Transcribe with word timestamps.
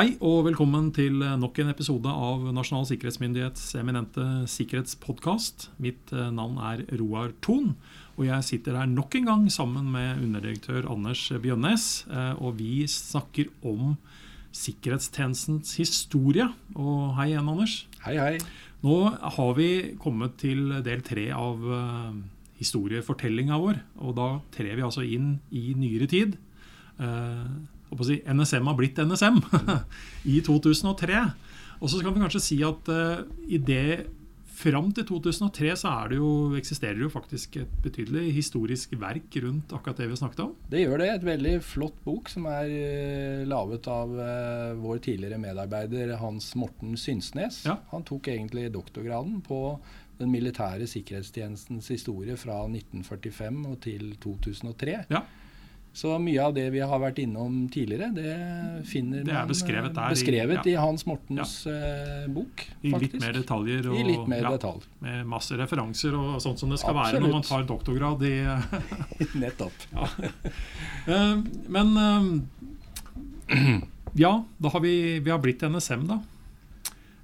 Hei 0.00 0.14
og 0.24 0.46
velkommen 0.46 0.86
til 0.96 1.18
nok 1.20 1.58
en 1.60 1.68
episode 1.68 2.08
av 2.08 2.46
Nasjonal 2.56 2.86
sikkerhetsmyndighets 2.88 3.66
eminente 3.76 4.22
sikkerhetspodkast. 4.48 5.66
Mitt 5.76 6.14
eh, 6.16 6.30
navn 6.32 6.54
er 6.64 6.86
Roar 6.96 7.34
Thon, 7.44 7.74
og 8.14 8.22
jeg 8.24 8.46
sitter 8.46 8.78
her 8.78 8.86
nok 8.88 9.18
en 9.18 9.26
gang 9.28 9.42
sammen 9.52 9.90
med 9.92 10.22
underdirektør 10.24 10.88
Anders 10.88 11.26
Bjønnes. 11.42 12.06
eh, 12.08 12.32
Og 12.40 12.56
vi 12.62 12.86
snakker 12.88 13.50
om 13.60 13.98
sikkerhetstjenestens 14.56 15.74
historie. 15.76 16.46
Og 16.72 17.12
hei 17.18 17.34
igjen, 17.34 17.50
Anders. 17.52 17.74
Hei, 18.06 18.14
hei. 18.16 18.38
Nå 18.80 18.96
har 19.36 19.52
vi 19.58 19.98
kommet 20.00 20.38
til 20.40 20.78
del 20.80 21.04
tre 21.04 21.26
av 21.36 21.60
uh, 21.60 22.16
historiefortellinga 22.56 23.60
vår. 23.60 23.82
Og 24.00 24.16
da 24.16 24.30
trer 24.56 24.80
vi 24.80 24.86
altså 24.88 25.04
inn 25.04 25.34
i 25.52 25.74
nyere 25.76 26.08
tid. 26.08 26.40
Uh, 27.90 28.04
si, 28.06 28.20
NSM 28.24 28.70
har 28.70 28.78
blitt 28.78 29.00
NSM 29.02 29.42
i 30.34 30.40
2003. 30.46 31.26
Og 31.80 31.90
så 31.90 32.00
kan 32.04 32.14
vi 32.14 32.24
kanskje 32.24 32.44
si 32.44 32.62
at 32.66 32.90
uh, 32.92 33.22
i 33.48 33.60
det 33.60 34.06
fram 34.60 34.90
til 34.92 35.06
2003 35.08 35.72
så 35.80 35.92
er 36.02 36.10
det 36.12 36.18
jo, 36.18 36.30
eksisterer 36.58 36.98
det 36.98 37.06
jo 37.06 37.12
faktisk 37.12 37.56
et 37.62 37.72
betydelig 37.84 38.26
historisk 38.36 38.92
verk 39.00 39.38
rundt 39.44 39.72
akkurat 39.76 40.02
det 40.02 40.10
vi 40.10 40.18
snakket 40.20 40.42
om. 40.44 40.52
Det 40.72 40.82
gjør 40.82 41.00
det. 41.00 41.08
Et 41.14 41.26
veldig 41.30 41.54
flott 41.64 41.96
bok 42.04 42.28
som 42.32 42.48
er 42.50 42.68
uh, 42.68 43.48
laget 43.48 43.88
av 43.90 44.12
uh, 44.18 44.76
vår 44.80 45.02
tidligere 45.08 45.40
medarbeider 45.40 46.16
Hans 46.20 46.52
Morten 46.60 46.98
Synsnes. 47.00 47.62
Ja. 47.68 47.78
Han 47.94 48.06
tok 48.08 48.30
egentlig 48.32 48.68
doktorgraden 48.74 49.40
på 49.46 49.62
den 50.20 50.32
militære 50.34 50.84
sikkerhetstjenestens 50.90 51.88
historie 51.88 52.36
fra 52.36 52.62
1945 52.68 53.62
og 53.70 53.78
til 53.86 54.10
2003. 54.20 54.98
Ja. 55.08 55.24
Så 55.92 56.12
mye 56.22 56.38
av 56.44 56.52
det 56.54 56.68
vi 56.70 56.78
har 56.86 57.00
vært 57.02 57.18
innom 57.18 57.64
tidligere, 57.72 58.12
det 58.14 58.86
finner 58.86 59.24
Det 59.26 59.32
er 59.34 59.40
man 59.40 59.48
beskrevet 59.50 59.94
der 59.96 60.06
i- 60.06 60.14
beskrevet 60.14 60.66
i, 60.70 60.74
ja. 60.76 60.84
Hans 60.86 61.02
Mortens 61.04 61.54
ja. 61.66 62.28
bok. 62.30 62.62
I 62.82 62.92
faktisk. 62.94 63.12
litt 63.12 63.20
mer 63.24 63.32
detaljer. 63.32 63.88
Og, 63.90 63.96
I 63.98 64.04
litt 64.06 64.28
mer 64.30 64.42
ja, 64.46 64.52
detalj. 64.54 64.86
Med 65.02 65.26
masse 65.26 65.58
referanser 65.58 66.14
og 66.14 66.38
sånt 66.40 66.62
som 66.62 66.70
det 66.70 66.78
skal 66.78 66.94
være 66.94 67.20
når 67.20 67.32
man 67.34 67.42
tar 67.42 67.66
doktorgrad 67.66 68.22
i 68.22 68.36
Nettopp. 69.42 69.72
Eh, 71.10 71.36
Men 71.68 71.96
eh, 71.96 73.80
Ja, 74.14 74.44
da 74.58 74.68
har 74.68 74.80
vi, 74.84 75.18
vi 75.20 75.30
har 75.30 75.38
blitt 75.42 75.62
NSM, 75.66 76.06
da. 76.06 76.20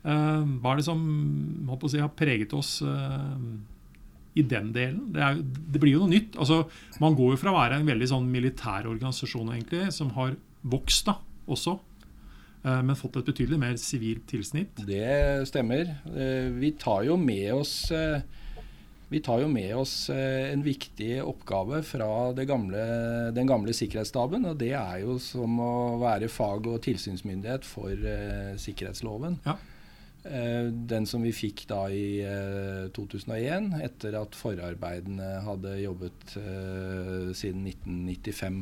Eh, 0.06 0.42
Hva 0.62 0.72
er 0.72 0.76
det 0.80 0.84
som 0.86 1.00
si, 1.90 1.98
har 2.00 2.08
preget 2.16 2.52
oss 2.56 2.80
eh, 2.82 3.36
i 4.36 4.44
den 4.44 4.70
delen? 4.76 5.08
Det, 5.14 5.22
er, 5.24 5.40
det 5.40 5.80
blir 5.82 5.96
jo 5.96 6.04
noe 6.04 6.12
nytt. 6.12 6.36
Altså, 6.36 6.62
man 7.02 7.16
går 7.16 7.34
jo 7.34 7.40
fra 7.40 7.52
å 7.54 7.58
være 7.58 7.80
en 7.80 7.88
veldig 7.88 8.08
sånn 8.12 8.30
militær 8.30 8.88
organisasjon 8.90 9.52
egentlig, 9.54 9.86
som 9.96 10.12
har 10.16 10.36
vokst 10.66 11.08
da, 11.08 11.16
også, 11.48 11.76
eh, 12.66 12.80
men 12.84 12.98
fått 12.98 13.16
et 13.20 13.28
betydelig 13.30 13.58
mer 13.62 13.76
sivilt 13.80 14.26
tilsnitt. 14.28 14.82
Det 14.88 15.46
stemmer. 15.48 15.94
Eh, 16.12 16.50
Vi 16.60 16.72
tar 16.80 17.06
jo 17.08 17.16
med 17.20 17.52
oss 17.54 17.78
eh, 17.94 18.20
vi 19.08 19.20
tar 19.22 19.38
jo 19.38 19.46
med 19.46 19.70
oss 19.78 20.08
en 20.10 20.64
viktig 20.66 21.20
oppgave 21.22 21.78
fra 21.86 22.32
det 22.34 22.48
gamle, 22.50 22.80
den 23.36 23.46
gamle 23.46 23.70
sikkerhetsstaben. 23.70 24.42
Og 24.50 24.56
det 24.58 24.72
er 24.74 25.04
jo 25.04 25.14
som 25.22 25.60
å 25.62 26.00
være 26.00 26.26
fag- 26.26 26.66
og 26.66 26.80
tilsynsmyndighet 26.82 27.62
for 27.62 27.94
sikkerhetsloven. 28.58 29.38
Ja. 29.46 29.54
Eh, 30.26 30.68
den 30.90 31.06
som 31.06 31.22
vi 31.22 31.32
fikk 31.34 31.66
da 31.70 31.84
i 31.92 32.22
eh, 32.26 32.86
2001, 32.96 33.70
etter 33.86 34.16
at 34.18 34.36
forarbeidene 34.38 35.36
hadde 35.46 35.76
jobbet 35.82 36.36
eh, 36.40 37.30
siden 37.36 37.66
1995. 37.70 38.60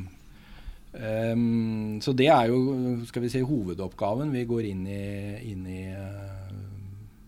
Ehm, 0.95 1.99
så 2.01 2.13
det 2.15 2.29
er 2.31 2.51
jo 2.51 3.01
skal 3.09 3.25
vi 3.25 3.31
si, 3.33 3.41
hovedoppgaven 3.43 4.31
vi 4.31 4.45
går 4.47 4.69
inn 4.69 4.85
i, 4.87 5.03
inn 5.51 5.67
i 5.67 5.81
eh, 5.91 6.55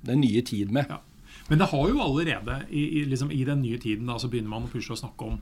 den 0.08 0.24
nye 0.24 0.44
tid 0.46 0.72
med. 0.72 0.88
Ja. 0.90 1.02
Men 1.48 1.62
det 1.62 1.70
har 1.72 1.90
jo 1.90 2.02
allerede, 2.04 2.62
i, 2.70 3.06
liksom, 3.08 3.32
i 3.32 3.44
den 3.48 3.62
nye 3.64 3.80
tiden, 3.80 4.08
da, 4.10 4.18
så 4.20 4.30
begynner 4.32 4.52
man 4.52 4.68
plutselig 4.72 4.98
å 4.98 5.04
snakke 5.06 5.30
om 5.30 5.38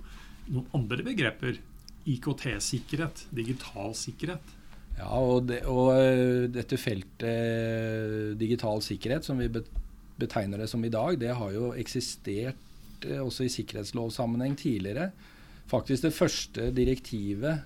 noen 0.53 0.67
andre 0.77 1.05
begreper. 1.05 1.57
IKT-sikkerhet, 2.05 3.25
digital 3.33 3.95
sikkerhet. 3.97 4.53
Ja, 4.95 5.11
og, 5.19 5.47
det, 5.49 5.61
og 5.67 5.91
eh, 5.97 6.45
dette 6.55 6.77
feltet 6.79 8.37
digital 8.39 8.79
sikkerhet, 8.85 9.25
som 9.27 9.39
vi 9.41 9.49
betegner 9.51 10.61
det 10.63 10.69
som 10.71 10.83
i 10.87 10.91
dag, 10.93 11.17
det 11.19 11.33
har 11.35 11.51
jo 11.51 11.73
eksistert 11.75 13.03
eh, 13.07 13.19
også 13.19 13.43
i 13.47 13.51
sikkerhetslovsammenheng 13.51 14.55
tidligere. 14.59 15.09
Faktisk 15.67 16.05
det 16.07 16.13
første 16.15 16.69
direktivet 16.77 17.65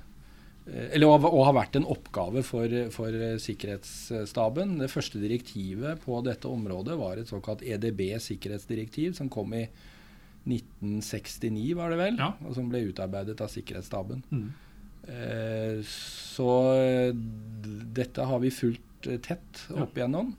eh, 0.72 0.88
eller 0.96 1.14
og 1.30 1.44
har 1.46 1.58
vært 1.60 1.78
en 1.78 1.86
oppgave 1.92 2.42
for, 2.48 2.74
for 2.96 3.20
Sikkerhetsstaben. 3.46 4.80
Det 4.82 4.90
første 4.90 5.22
direktivet 5.22 6.02
på 6.06 6.24
dette 6.26 6.50
området 6.50 6.98
var 6.98 7.22
et 7.22 7.30
såkalt 7.30 7.62
EDB-sikkerhetsdirektiv, 7.62 9.14
som 9.20 9.30
kom 9.30 9.54
i 9.54 9.68
1969, 10.50 11.76
var 11.78 11.94
det 11.94 12.00
vel, 12.00 12.18
Ja. 12.18 12.32
og 12.48 12.56
som 12.58 12.70
ble 12.72 12.88
utarbeidet 12.90 13.38
av 13.44 13.52
Sikkerhetsstaben. 13.54 14.24
Mm. 14.32 14.50
Eh, 15.10 15.82
Så 15.84 16.50
eh, 16.78 17.10
dette 18.00 18.24
har 18.30 18.40
vi 18.40 18.52
fulgt 18.54 19.08
eh, 19.10 19.18
tett 19.20 19.66
opp 19.76 19.98
igjennom. 19.98 20.30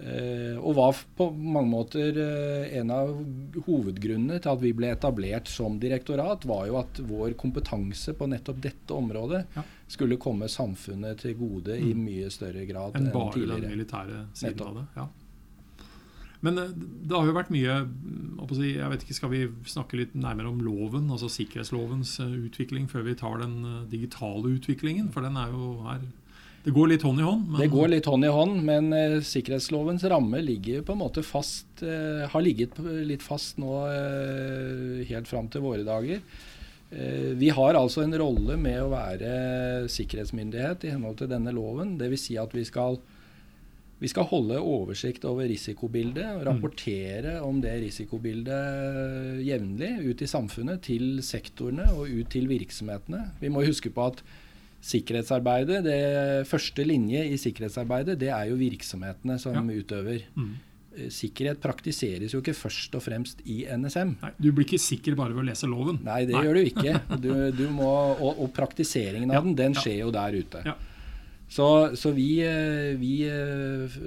Eh, 0.00 0.56
og 0.56 0.74
var 0.78 0.96
på 1.18 1.26
mange 1.36 1.68
måter 1.70 2.16
en 2.80 2.90
av 2.94 3.10
hovedgrunnene 3.66 4.40
til 4.40 4.50
at 4.54 4.62
vi 4.62 4.72
ble 4.74 4.88
etablert 4.94 5.50
som 5.52 5.76
direktorat, 5.82 6.46
var 6.48 6.64
jo 6.70 6.78
at 6.80 7.02
vår 7.04 7.34
kompetanse 7.38 8.14
på 8.16 8.28
nettopp 8.32 8.62
dette 8.64 8.96
området 8.96 9.42
skulle 9.90 10.16
komme 10.22 10.48
samfunnet 10.48 11.20
til 11.20 11.36
gode 11.36 11.76
i 11.76 11.92
Mm. 11.92 12.04
mye 12.06 12.30
større 12.32 12.64
grad 12.66 12.96
Enn 12.96 13.06
enn 13.10 13.12
bare 13.12 13.60
den 13.60 13.68
militære 13.76 14.26
siden 14.32 14.66
av 14.66 14.74
det. 14.80 14.86
Ja. 14.96 15.06
Men 16.44 16.58
eh, 16.58 16.72
det 16.74 17.16
har 17.16 17.28
jo 17.28 17.36
vært 17.36 17.52
mye 17.54 17.82
mm, 17.84 18.28
jeg 18.60 18.90
vet 18.90 19.04
ikke, 19.04 19.14
Skal 19.18 19.32
vi 19.34 19.42
snakke 19.68 19.98
litt 20.00 20.16
nærmere 20.18 20.50
om 20.50 20.62
loven, 20.64 21.10
altså 21.12 21.30
sikkerhetslovens 21.30 22.16
eh, 22.24 22.38
utvikling, 22.48 22.88
før 22.90 23.06
vi 23.06 23.18
tar 23.18 23.42
den 23.42 23.60
eh, 23.62 23.82
digitale 23.92 24.56
utviklingen? 24.56 25.10
For 25.14 25.26
den 25.26 25.38
er 25.40 25.52
jo 25.52 25.74
her 25.86 26.00
Det 26.64 26.74
går 26.76 26.90
litt 26.92 27.04
hånd 27.06 27.20
i 27.20 27.26
hånd. 27.26 27.58
Det 27.60 27.70
går 27.72 27.92
litt 27.92 28.08
hånd 28.10 28.26
i 28.26 28.32
hånd, 28.32 28.62
men 28.66 28.90
sikkerhetslovens 29.24 30.04
ramme 30.12 30.42
ligger 30.44 30.82
på 30.84 30.96
en 30.96 31.00
måte 31.00 31.24
fast, 31.24 31.80
har 31.80 32.42
ligget 32.44 32.76
litt 33.08 33.24
fast 33.24 33.56
nå 33.62 33.78
helt 35.08 35.30
fram 35.30 35.48
til 35.48 35.64
våre 35.64 35.86
dager. 35.86 36.20
Vi 37.40 37.48
har 37.56 37.78
altså 37.78 38.04
en 38.04 38.12
rolle 38.18 38.58
med 38.60 38.76
å 38.82 38.90
være 38.92 39.88
sikkerhetsmyndighet 39.88 40.84
i 40.84 40.92
henhold 40.92 41.22
til 41.22 41.32
denne 41.32 41.54
loven. 41.56 41.94
Dvs. 41.96 42.26
Si 42.28 42.36
at 42.36 42.52
vi 42.52 42.66
skal, 42.68 43.00
vi 44.00 44.08
skal 44.08 44.24
holde 44.30 44.56
oversikt 44.64 45.24
over 45.28 45.44
risikobildet 45.50 46.24
og 46.38 46.46
rapportere 46.48 47.34
om 47.44 47.58
det 47.60 47.74
risikobildet 47.82 49.42
jevnlig 49.44 49.90
ut 50.10 50.22
i 50.24 50.28
samfunnet, 50.30 50.80
til 50.86 51.18
sektorene 51.24 51.90
og 51.92 52.08
ut 52.08 52.30
til 52.32 52.48
virksomhetene. 52.48 53.26
Vi 53.42 53.50
må 53.52 53.64
huske 53.66 53.92
på 53.92 54.06
at 54.10 54.22
sikkerhetsarbeidet, 54.80 55.82
det 55.84 56.00
første 56.48 56.84
linje 56.88 57.26
i 57.28 57.36
sikkerhetsarbeidet, 57.40 58.16
det 58.20 58.30
er 58.32 58.48
jo 58.50 58.56
virksomhetene 58.60 59.38
som 59.38 59.54
Ja. 59.54 59.76
utøver. 59.82 60.22
Mm. 60.36 60.54
Eh, 60.96 61.08
Sikkerhet 61.08 61.60
praktiseres 61.60 62.32
jo 62.32 62.40
ikke 62.40 62.54
først 62.56 62.94
og 62.96 63.02
fremst 63.02 63.38
i 63.46 63.64
NSM. 63.68 64.16
Nei, 64.22 64.30
du 64.40 64.50
blir 64.52 64.64
ikke 64.66 64.80
sikker 64.80 65.14
bare 65.14 65.34
ved 65.34 65.44
å 65.44 65.48
lese 65.50 65.68
loven. 65.68 66.00
Nei, 66.02 66.24
det 66.24 66.34
gjør 66.34 66.54
du 66.54 66.64
ikke. 66.64 67.00
Du, 67.20 67.50
du 67.52 67.68
må, 67.70 67.86
og, 68.18 68.40
og 68.40 68.52
praktiseringen 68.56 69.30
Ja, 69.30 69.38
av 69.38 69.44
den, 69.44 69.54
den 69.54 69.74
ja. 69.74 69.80
skjer 69.80 69.98
jo 70.00 70.10
der 70.10 70.32
ute. 70.40 70.62
Ja. 70.66 70.74
Så, 71.50 71.96
så 71.98 72.12
vi, 72.14 72.28
eh, 72.46 72.94
vi 73.00 73.24
eh, 73.26 73.98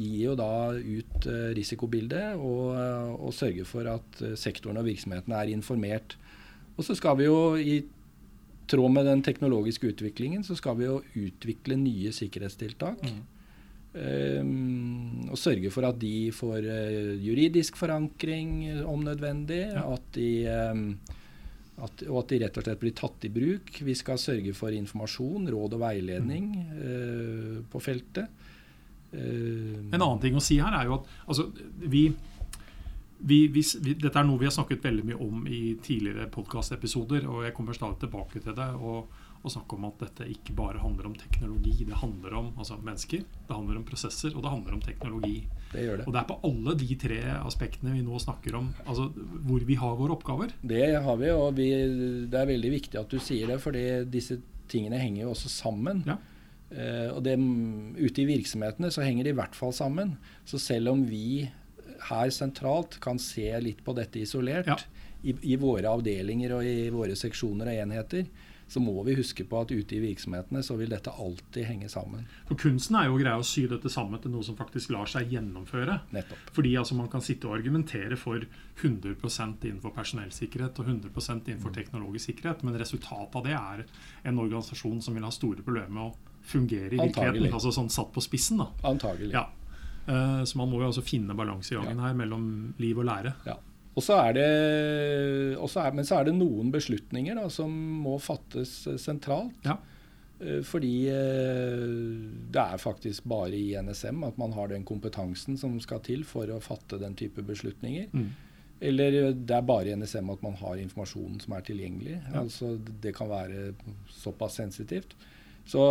gir 0.00 0.22
jo 0.22 0.34
da 0.38 0.72
ut 0.72 1.26
eh, 1.28 1.50
risikobildet 1.58 2.38
og, 2.40 2.78
og 3.18 3.34
sørger 3.36 3.68
for 3.68 3.90
at 3.92 4.22
sektoren 4.40 4.80
og 4.80 4.88
virksomheten 4.88 5.36
er 5.36 5.52
informert. 5.52 6.16
Og 6.78 6.86
så 6.86 6.96
skal 6.96 7.18
vi 7.20 7.26
jo 7.26 7.40
i 7.60 7.82
tråd 8.68 8.94
med 8.94 9.04
den 9.08 9.24
teknologiske 9.24 9.92
utviklingen, 9.92 10.46
så 10.46 10.56
skal 10.56 10.78
vi 10.78 10.88
jo 10.88 11.02
utvikle 11.26 11.76
nye 11.76 12.12
sikkerhetstiltak. 12.14 13.04
Mm. 13.04 13.20
Um, 13.98 15.28
og 15.32 15.38
sørge 15.40 15.72
for 15.72 15.88
at 15.88 15.96
de 15.98 16.28
får 16.32 16.66
juridisk 17.24 17.76
forankring 17.80 18.84
om 18.84 19.00
nødvendig. 19.04 19.64
Ja. 19.72 19.86
At 19.96 20.12
de, 20.14 20.28
um, 20.72 20.84
at, 21.84 22.02
og 22.08 22.22
at 22.22 22.32
de 22.32 22.40
rett 22.42 22.58
og 22.58 22.64
slett 22.66 22.80
blir 22.80 22.94
tatt 22.96 23.26
i 23.28 23.32
bruk. 23.32 23.72
Vi 23.86 23.94
skal 23.98 24.20
sørge 24.20 24.54
for 24.56 24.74
informasjon, 24.74 25.50
råd 25.52 25.76
og 25.76 25.82
veiledning 25.82 26.48
eh, 26.74 27.58
på 27.70 27.82
feltet. 27.82 28.46
Eh, 29.12 29.76
En 29.92 30.00
annen 30.00 30.22
ting 30.22 30.36
å 30.36 30.42
si 30.42 30.58
her 30.60 30.74
er 30.74 30.88
jo 30.88 30.98
at 30.98 31.12
altså, 31.26 31.48
vi, 31.86 32.08
vi, 33.18 33.38
vi, 33.54 33.64
dette 33.92 34.12
er 34.12 34.26
noe 34.28 34.40
vi 34.40 34.48
har 34.48 34.56
snakket 34.56 34.84
veldig 34.84 35.06
mye 35.10 35.22
om 35.28 35.46
i 35.46 35.62
tidligere 35.84 36.28
podkastepisoder, 36.34 37.28
og 37.30 37.46
jeg 37.46 37.56
kommer 37.56 37.78
stadig 37.78 38.02
tilbake 38.04 38.42
til 38.44 38.58
det. 38.58 38.68
Og, 38.78 39.24
og 39.42 39.52
snakke 39.54 39.76
om 39.76 39.86
at 39.88 40.00
dette 40.02 40.26
ikke 40.32 40.54
bare 40.58 40.80
handler 40.82 41.06
om 41.10 41.14
teknologi. 41.18 41.84
Det 41.86 41.98
handler 42.00 42.34
om 42.40 42.48
altså, 42.58 42.78
mennesker, 42.82 43.22
det 43.22 43.54
handler 43.54 43.78
om 43.78 43.84
prosesser, 43.86 44.34
og 44.34 44.42
det 44.44 44.50
handler 44.52 44.74
om 44.74 44.82
teknologi. 44.82 45.36
det 45.72 45.84
gjør 45.84 46.00
det. 46.00 46.06
Og 46.08 46.14
det 46.14 46.20
er 46.20 46.28
på 46.30 46.38
alle 46.48 46.74
de 46.80 46.96
tre 47.04 47.20
aspektene 47.38 47.94
vi 47.94 48.02
nå 48.06 48.18
snakker 48.22 48.56
om, 48.58 48.72
altså 48.86 49.08
hvor 49.46 49.66
vi 49.68 49.76
har 49.78 49.94
våre 49.98 50.16
oppgaver. 50.16 50.54
Det 50.62 50.82
har 51.04 51.20
vi, 51.20 51.30
og 51.30 51.52
vi, 51.58 51.68
det 52.30 52.40
er 52.40 52.50
veldig 52.50 52.72
viktig 52.74 52.98
at 53.00 53.14
du 53.14 53.20
sier 53.22 53.52
det, 53.52 53.60
fordi 53.62 53.84
disse 54.10 54.40
tingene 54.68 54.98
henger 55.00 55.24
jo 55.26 55.30
også 55.36 55.52
sammen. 55.52 56.02
Ja. 56.08 56.18
Uh, 56.68 57.14
og 57.16 57.22
det, 57.24 57.38
ute 57.96 58.20
i 58.20 58.28
virksomhetene 58.28 58.90
så 58.92 59.00
henger 59.06 59.24
det 59.24 59.32
i 59.32 59.38
hvert 59.38 59.56
fall 59.56 59.72
sammen. 59.72 60.18
Så 60.44 60.60
selv 60.60 60.92
om 60.92 61.06
vi 61.08 61.48
her 62.10 62.30
sentralt 62.34 62.98
kan 63.02 63.18
se 63.22 63.48
litt 63.62 63.80
på 63.86 63.94
dette 63.96 64.20
isolert, 64.20 64.68
Ja. 64.68 64.76
i, 65.24 65.34
i 65.52 65.56
våre 65.58 65.88
avdelinger 65.90 66.52
og 66.58 66.66
i 66.68 66.90
våre 66.94 67.16
seksjoner 67.18 67.72
og 67.72 67.80
enheter, 67.86 68.28
så 68.68 68.80
må 68.84 68.92
vi 69.06 69.14
huske 69.16 69.44
på 69.48 69.60
at 69.62 69.70
ute 69.72 69.96
i 69.96 70.00
virksomhetene 70.02 70.60
så 70.64 70.76
vil 70.76 70.90
dette 70.92 71.10
alltid 71.10 71.64
henge 71.64 71.88
sammen. 71.88 72.26
For 72.48 72.58
kunsten 72.60 72.98
er 73.00 73.08
jo 73.08 73.16
å 73.16 73.20
greie 73.20 73.40
å 73.40 73.46
sy 73.46 73.66
dette 73.70 73.88
sammen 73.92 74.20
til 74.20 74.30
noe 74.34 74.44
som 74.44 74.56
faktisk 74.58 74.92
lar 74.92 75.08
seg 75.08 75.30
gjennomføre. 75.32 75.98
Nettopp. 76.12 76.52
Fordi 76.52 76.74
altså, 76.76 76.94
man 76.98 77.08
kan 77.12 77.24
sitte 77.24 77.48
og 77.48 77.56
argumentere 77.56 78.16
for 78.20 78.44
100% 78.82 79.64
innenfor 79.68 79.94
personellsikkerhet 79.96 80.78
og 80.82 80.90
100 80.92 81.48
innenfor 81.48 81.74
teknologisk 81.74 82.30
sikkerhet, 82.32 82.62
men 82.66 82.78
resultatet 82.78 83.36
av 83.40 83.46
det 83.48 83.56
er 83.56 83.84
en 84.28 84.38
organisasjon 84.42 85.00
som 85.02 85.16
vil 85.16 85.24
ha 85.26 85.32
store 85.34 85.64
problemer 85.64 85.88
med 85.94 86.10
å 86.10 86.42
fungere 86.48 86.94
i 86.94 87.00
Antagelig. 87.00 87.42
virkeligheten. 87.42 87.54
Altså 87.54 87.72
sånn 87.74 87.90
satt 87.92 88.12
på 88.14 88.22
spissen. 88.24 88.58
da. 88.62 88.68
Antagelig. 88.88 89.32
Ja. 89.32 89.46
Eh, 90.08 90.44
Så 90.44 90.56
man 90.56 90.70
må 90.70 90.80
jo 90.80 90.86
altså 90.88 91.02
finne 91.04 91.34
balansegangen 91.36 91.98
her 92.00 92.14
mellom 92.14 92.74
liv 92.78 92.98
og 92.98 93.04
lære. 93.04 93.34
Ja. 93.46 93.56
Og 93.98 94.04
så 94.04 94.18
er 94.22 94.34
det, 94.36 94.48
er, 95.58 95.94
men 95.96 96.06
så 96.06 96.20
er 96.20 96.28
det 96.28 96.36
noen 96.38 96.70
beslutninger 96.74 97.38
da, 97.38 97.48
som 97.50 97.72
må 98.04 98.18
fattes 98.22 98.80
eh, 98.86 98.98
sentralt. 99.02 99.56
Ja. 99.66 99.78
Eh, 100.38 100.60
Fordi 100.66 100.92
eh, 101.10 101.86
det 102.54 102.64
er 102.64 102.82
faktisk 102.82 103.26
bare 103.30 103.58
i 103.58 103.72
NSM 103.82 104.22
at 104.28 104.38
man 104.38 104.54
har 104.54 104.70
den 104.70 104.86
kompetansen 104.86 105.58
som 105.58 105.74
skal 105.82 106.04
til 106.06 106.22
for 106.28 106.50
å 106.54 106.60
fatte 106.62 107.00
den 107.02 107.18
type 107.18 107.42
beslutninger. 107.46 108.12
Mm. 108.12 108.28
Eller 108.88 109.18
det 109.34 109.56
er 109.56 109.66
bare 109.66 109.90
i 109.90 109.96
NSM 109.98 110.30
at 110.30 110.44
man 110.46 110.54
har 110.60 110.78
informasjonen 110.78 111.42
som 111.42 111.56
er 111.56 111.66
tilgjengelig. 111.66 112.20
Ja. 112.28 112.44
Altså 112.44 112.76
Det 112.78 113.16
kan 113.16 113.32
være 113.32 113.72
såpass 114.14 114.60
sensitivt. 114.60 115.18
Så 115.68 115.82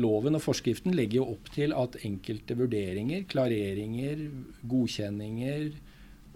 loven 0.00 0.34
og 0.34 0.42
forskriften 0.42 0.96
legger 0.96 1.20
jo 1.20 1.26
opp 1.36 1.52
til 1.54 1.70
at 1.76 2.00
enkelte 2.02 2.56
vurderinger, 2.58 3.28
klareringer, 3.30 4.24
godkjenninger 4.72 5.68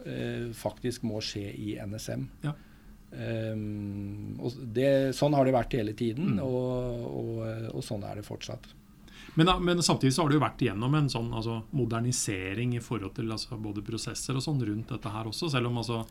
eh, 0.06 0.53
faktisk 0.55 1.03
må 1.03 1.21
skje 1.25 1.49
i 1.55 1.75
NSM. 1.85 2.29
Ja. 2.45 2.53
Um, 3.15 4.35
og 4.43 4.53
det, 4.75 4.89
sånn 5.15 5.35
har 5.39 5.47
det 5.47 5.53
vært 5.55 5.77
hele 5.79 5.93
tiden, 5.95 6.35
Mm. 6.35 6.41
og, 6.43 7.05
og, 7.15 7.75
og 7.79 7.85
sånn 7.87 8.03
er 8.09 8.17
det 8.19 8.25
fortsatt. 8.27 8.67
Men, 9.37 9.49
men 9.65 9.83
samtidig 9.83 10.15
så 10.15 10.23
har 10.27 10.33
jo 10.35 10.41
vært 10.43 10.62
igjennom 10.62 10.95
en 10.99 11.09
sånn 11.11 11.31
altså, 11.35 11.61
modernisering 11.75 12.75
i 12.77 12.83
forhold 12.83 13.15
til 13.17 13.31
altså, 13.35 13.56
både 13.59 13.83
prosesser 13.87 14.35
og 14.39 14.43
sånn 14.45 14.61
rundt 14.67 14.91
dette 14.95 15.11
her 15.15 15.31
også, 15.31 15.51
selv 15.51 15.71
om 15.73 15.79
altså 15.83 16.05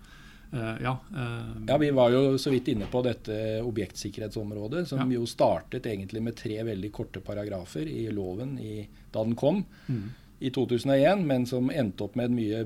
Uh, 0.54 0.75
Ja. 0.84 0.92
uh, 1.18 1.66
Ja, 1.66 1.78
Vi 1.81 1.88
var 1.90 2.12
jo 2.13 2.36
så 2.38 2.51
vidt 2.54 2.68
inne 2.69 2.86
på 2.86 3.00
dette 3.01 3.63
objektsikkerhetsområdet, 3.66 4.84
som 4.88 5.00
Ja. 5.00 5.18
jo 5.18 5.25
startet 5.25 5.88
egentlig 5.90 6.22
med 6.22 6.36
tre 6.36 6.60
veldig 6.63 6.92
korte 6.94 7.22
paragrafer 7.25 7.88
i 7.90 8.04
loven 8.13 8.60
i, 8.62 8.88
da 9.12 9.24
den 9.24 9.34
kom 9.34 9.63
mm, 9.90 10.04
i 10.42 10.51
2001, 10.51 11.25
men 11.25 11.48
som 11.48 11.72
endte 11.72 12.04
opp 12.06 12.16
med 12.16 12.25
en 12.30 12.36
mye 12.36 12.62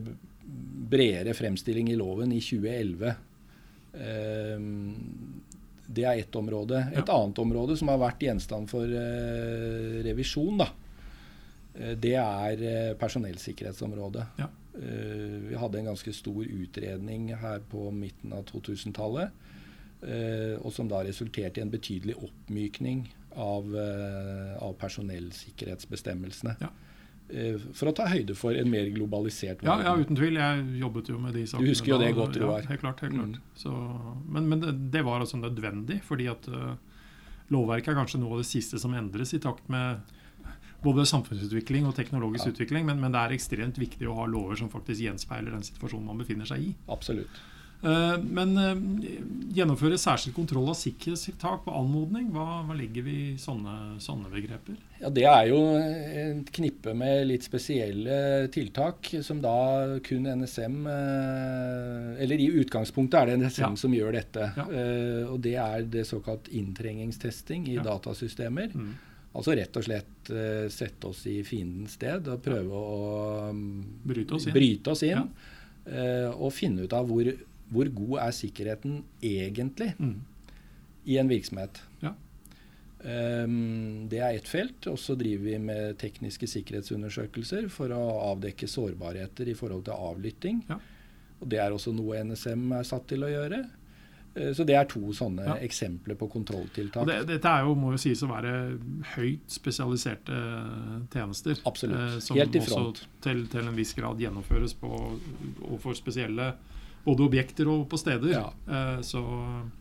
bredere 0.89 1.33
fremstilling 1.35 1.91
i 1.91 1.97
loven 1.99 2.31
i 2.31 2.41
2011. 2.41 3.13
Ehm, 3.93 4.95
det 5.87 6.03
er 6.03 6.21
ett 6.21 6.35
område. 6.35 6.81
Et 6.95 7.09
annet 7.09 7.39
område 7.39 7.77
som 7.79 7.91
har 7.91 7.99
vært 8.01 8.23
gjenstand 8.27 8.69
for 8.71 8.83
eh, 8.87 9.99
revisjon, 10.07 10.59
da, 10.59 10.69
eh, 11.75 11.93
det 11.99 12.15
er 12.19 12.63
eh, 12.63 12.95
personellsikkerhetsområdet. 12.99 14.25
Ja. 14.41 14.49
Eh, 14.77 15.37
vi 15.47 15.59
hadde 15.59 15.79
en 15.79 15.91
ganske 15.93 16.13
stor 16.13 16.43
utredning 16.43 17.31
her 17.35 17.63
på 17.71 17.87
midten 17.95 18.35
av 18.35 18.43
2000-tallet, 18.51 19.31
eh, 20.03 20.55
og 20.59 20.73
som 20.75 20.91
da 20.91 21.01
resulterte 21.07 21.61
i 21.61 21.65
en 21.65 21.73
betydelig 21.73 22.17
oppmykning 22.19 23.07
av, 23.37 23.71
eh, 23.79 24.53
av 24.63 24.75
personellsikkerhetsbestemmelsene. 24.81 26.57
Ja. 26.61 26.73
Eh, 27.29 27.57
for 27.75 27.89
å 27.89 27.93
ta 27.95 28.05
høyde 28.07 28.35
for 28.39 28.55
en 28.55 28.69
mer 28.71 28.87
globalisert 28.95 29.63
ja, 29.67 29.73
ja, 29.83 29.95
uten 29.99 30.15
tvil. 30.15 30.37
Jeg 30.39 30.61
jobbet 30.79 31.09
jo 31.11 31.17
med 31.19 31.33
de 31.35 31.41
sakene. 31.43 31.65
Du 31.67 31.73
husker 31.73 31.91
jo 31.91 31.97
da, 31.99 32.05
det 32.05 32.13
godt, 32.15 32.37
ja, 32.39 32.45
Roar. 32.45 32.67
Helt 32.69 32.79
klart. 32.83 33.01
helt 33.03 33.17
klart. 33.17 33.33
Mm. 33.35 33.57
Så, 33.59 33.73
men 34.31 34.47
men 34.47 34.61
det, 34.63 34.71
det 34.93 35.01
var 35.03 35.19
altså 35.19 35.39
nødvendig, 35.41 35.99
fordi 36.07 36.29
at 36.31 36.47
uh, 36.47 36.77
lovverket 37.51 37.91
er 37.91 37.99
kanskje 37.99 38.21
noe 38.21 38.37
av 38.37 38.45
det 38.45 38.47
siste 38.47 38.79
som 38.79 38.95
endres 38.95 39.35
i 39.35 39.41
takt 39.43 39.67
med 39.67 39.99
både 40.83 41.03
samfunnsutvikling 41.09 41.87
og 41.89 41.95
teknologisk 41.97 42.45
Ja. 42.47 42.53
utvikling, 42.53 42.85
men, 42.87 43.01
men 43.01 43.11
det 43.11 43.19
er 43.19 43.35
ekstremt 43.35 43.79
viktig 43.81 44.07
å 44.07 44.15
ha 44.21 44.25
lover 44.29 44.55
som 44.55 44.69
faktisk 44.71 45.01
gjenspeiler 45.03 45.51
den 45.51 45.65
situasjonen 45.67 46.07
man 46.07 46.23
befinner 46.23 46.47
seg 46.47 46.63
i. 46.69 46.73
Absolutt. 46.87 47.43
Uh, 47.83 48.15
Men 48.23 48.55
gjennomføre 49.57 49.97
særskilt 49.99 50.35
kontroll 50.37 50.69
av 50.71 50.75
sikkerhetstiltak 50.79 51.63
på 51.65 51.73
anmodning, 51.75 52.29
hva, 52.33 52.61
hva 52.67 52.75
legger 52.77 53.03
vi 53.05 53.15
i 53.31 53.37
sånne, 53.41 53.97
sånne 54.03 54.29
begreper? 54.31 54.77
Ja, 55.01 55.09
Det 55.13 55.25
er 55.29 55.47
jo 55.51 55.59
et 55.77 56.51
knippe 56.55 56.93
med 56.97 57.27
litt 57.29 57.43
spesielle 57.45 58.47
tiltak, 58.53 59.11
som 59.25 59.41
da 59.43 59.55
kun 60.05 60.25
NSM 60.25 60.87
eh, 60.89 62.23
Eller 62.23 62.41
i 62.41 62.47
utgangspunktet 62.61 63.19
er 63.19 63.25
det 63.31 63.37
NSM 63.43 63.61
Ja. 63.67 63.75
som 63.75 63.93
gjør 63.93 64.15
dette. 64.17 64.47
Ja. 64.57 64.65
Eh, 64.71 65.25
og 65.31 65.41
det 65.41 65.55
er 65.61 65.83
det 65.83 66.05
såkalt 66.09 66.47
inntrengingstesting 66.49 67.67
i 67.67 67.75
Ja. 67.77 67.83
datasystemer. 67.83 68.71
Mm. 68.73 68.95
Altså 69.35 69.53
rett 69.55 69.75
og 69.77 69.83
slett 69.85 70.31
eh, 70.31 70.67
sette 70.73 71.05
oss 71.11 71.25
i 71.27 71.43
fiendens 71.43 71.93
sted 71.99 72.27
og 72.27 72.41
prøve 72.41 72.71
å 72.73 73.51
mm, 73.53 73.83
Bryte 74.07 74.33
oss 74.33 74.47
inn. 74.47 74.53
bryte 74.53 74.87
oss 74.95 75.03
inn 75.03 75.27
og 75.87 76.51
finne 76.51 76.83
ut 76.83 76.91
av 76.93 77.05
hvor, 77.07 77.23
hvor 77.71 77.89
god 77.93 78.19
er 78.27 78.31
sikkerheten 78.31 79.03
egentlig 79.21 79.93
Mm. 79.99 80.21
i 81.05 81.17
en 81.17 81.27
virksomhet. 81.29 81.81
Ja. 82.01 82.13
Um, 82.99 84.07
det 84.09 84.19
er 84.19 84.35
ett 84.39 84.47
felt. 84.49 84.87
Og 84.89 84.97
så 84.99 85.15
driver 85.19 85.43
vi 85.51 85.57
med 85.61 85.97
tekniske 86.01 86.47
sikkerhetsundersøkelser 86.49 87.69
for 87.71 87.93
å 87.93 88.03
avdekke 88.33 88.67
sårbarheter 88.69 89.47
i 89.51 89.53
forhold 89.57 89.85
til 89.85 89.93
avlytting. 89.93 90.63
Ja. 90.69 90.79
Og 91.41 91.49
det 91.51 91.59
er 91.61 91.71
også 91.75 91.93
noe 91.93 92.23
NSM 92.25 92.71
er 92.79 92.87
satt 92.87 93.05
til 93.11 93.21
å 93.27 93.29
gjøre. 93.29 93.59
Eh, 94.35 94.51
Så 94.53 94.65
det 94.65 94.75
er 94.75 94.85
to 94.85 94.99
sånne 95.13 95.45
Ja. 95.45 95.55
eksempler 95.61 96.15
på 96.17 96.27
kontrolltiltak. 96.29 97.05
det, 97.05 97.27
dette 97.27 97.45
er 97.47 97.63
jo, 97.65 97.75
må 97.75 97.91
jo 97.91 97.97
sies 97.97 98.21
å 98.23 98.27
være 98.29 98.79
høyt 99.15 99.45
spesialiserte 99.47 101.07
tjenester. 101.13 101.55
Absolutt. 101.65 102.15
eh, 102.15 102.19
som 102.19 102.37
Helt 102.37 102.55
i 102.55 102.59
også 102.59 103.05
til, 103.21 103.47
til 103.47 103.67
en 103.67 103.75
viss 103.75 103.93
grad 103.93 104.17
gjennomføres 104.19 104.73
på, 104.73 105.19
overfor 105.61 105.93
spesielle 105.95 106.55
både 107.07 107.23
objekter 107.23 107.69
og 107.71 107.85
på 107.89 107.97
steder. 108.01 108.33
Ja. 108.33 108.43
Eh, 108.67 108.99
så 109.07 109.21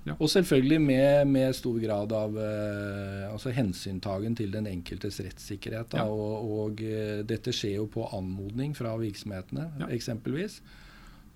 ja. 0.06 0.14
Og 0.16 0.30
selvfølgelig 0.30 0.78
med, 0.84 1.26
med 1.34 1.56
stor 1.58 1.76
grad 1.82 2.14
av 2.14 2.38
eh, 2.38 3.26
altså 3.32 3.50
hensyntagen 3.56 4.36
til 4.38 4.54
den 4.54 4.68
enkeltes 4.70 5.18
rettssikkerhet. 5.26 5.90
Da, 5.92 6.04
Ja. 6.04 6.08
og, 6.08 6.50
og 6.70 6.82
eh, 6.86 7.20
dette 7.26 7.50
skjer 7.52 7.80
jo 7.80 7.88
på 7.90 8.06
anmodning 8.14 8.74
fra 8.78 8.94
virksomhetene, 9.02 9.68
eksempelvis. 9.90 10.60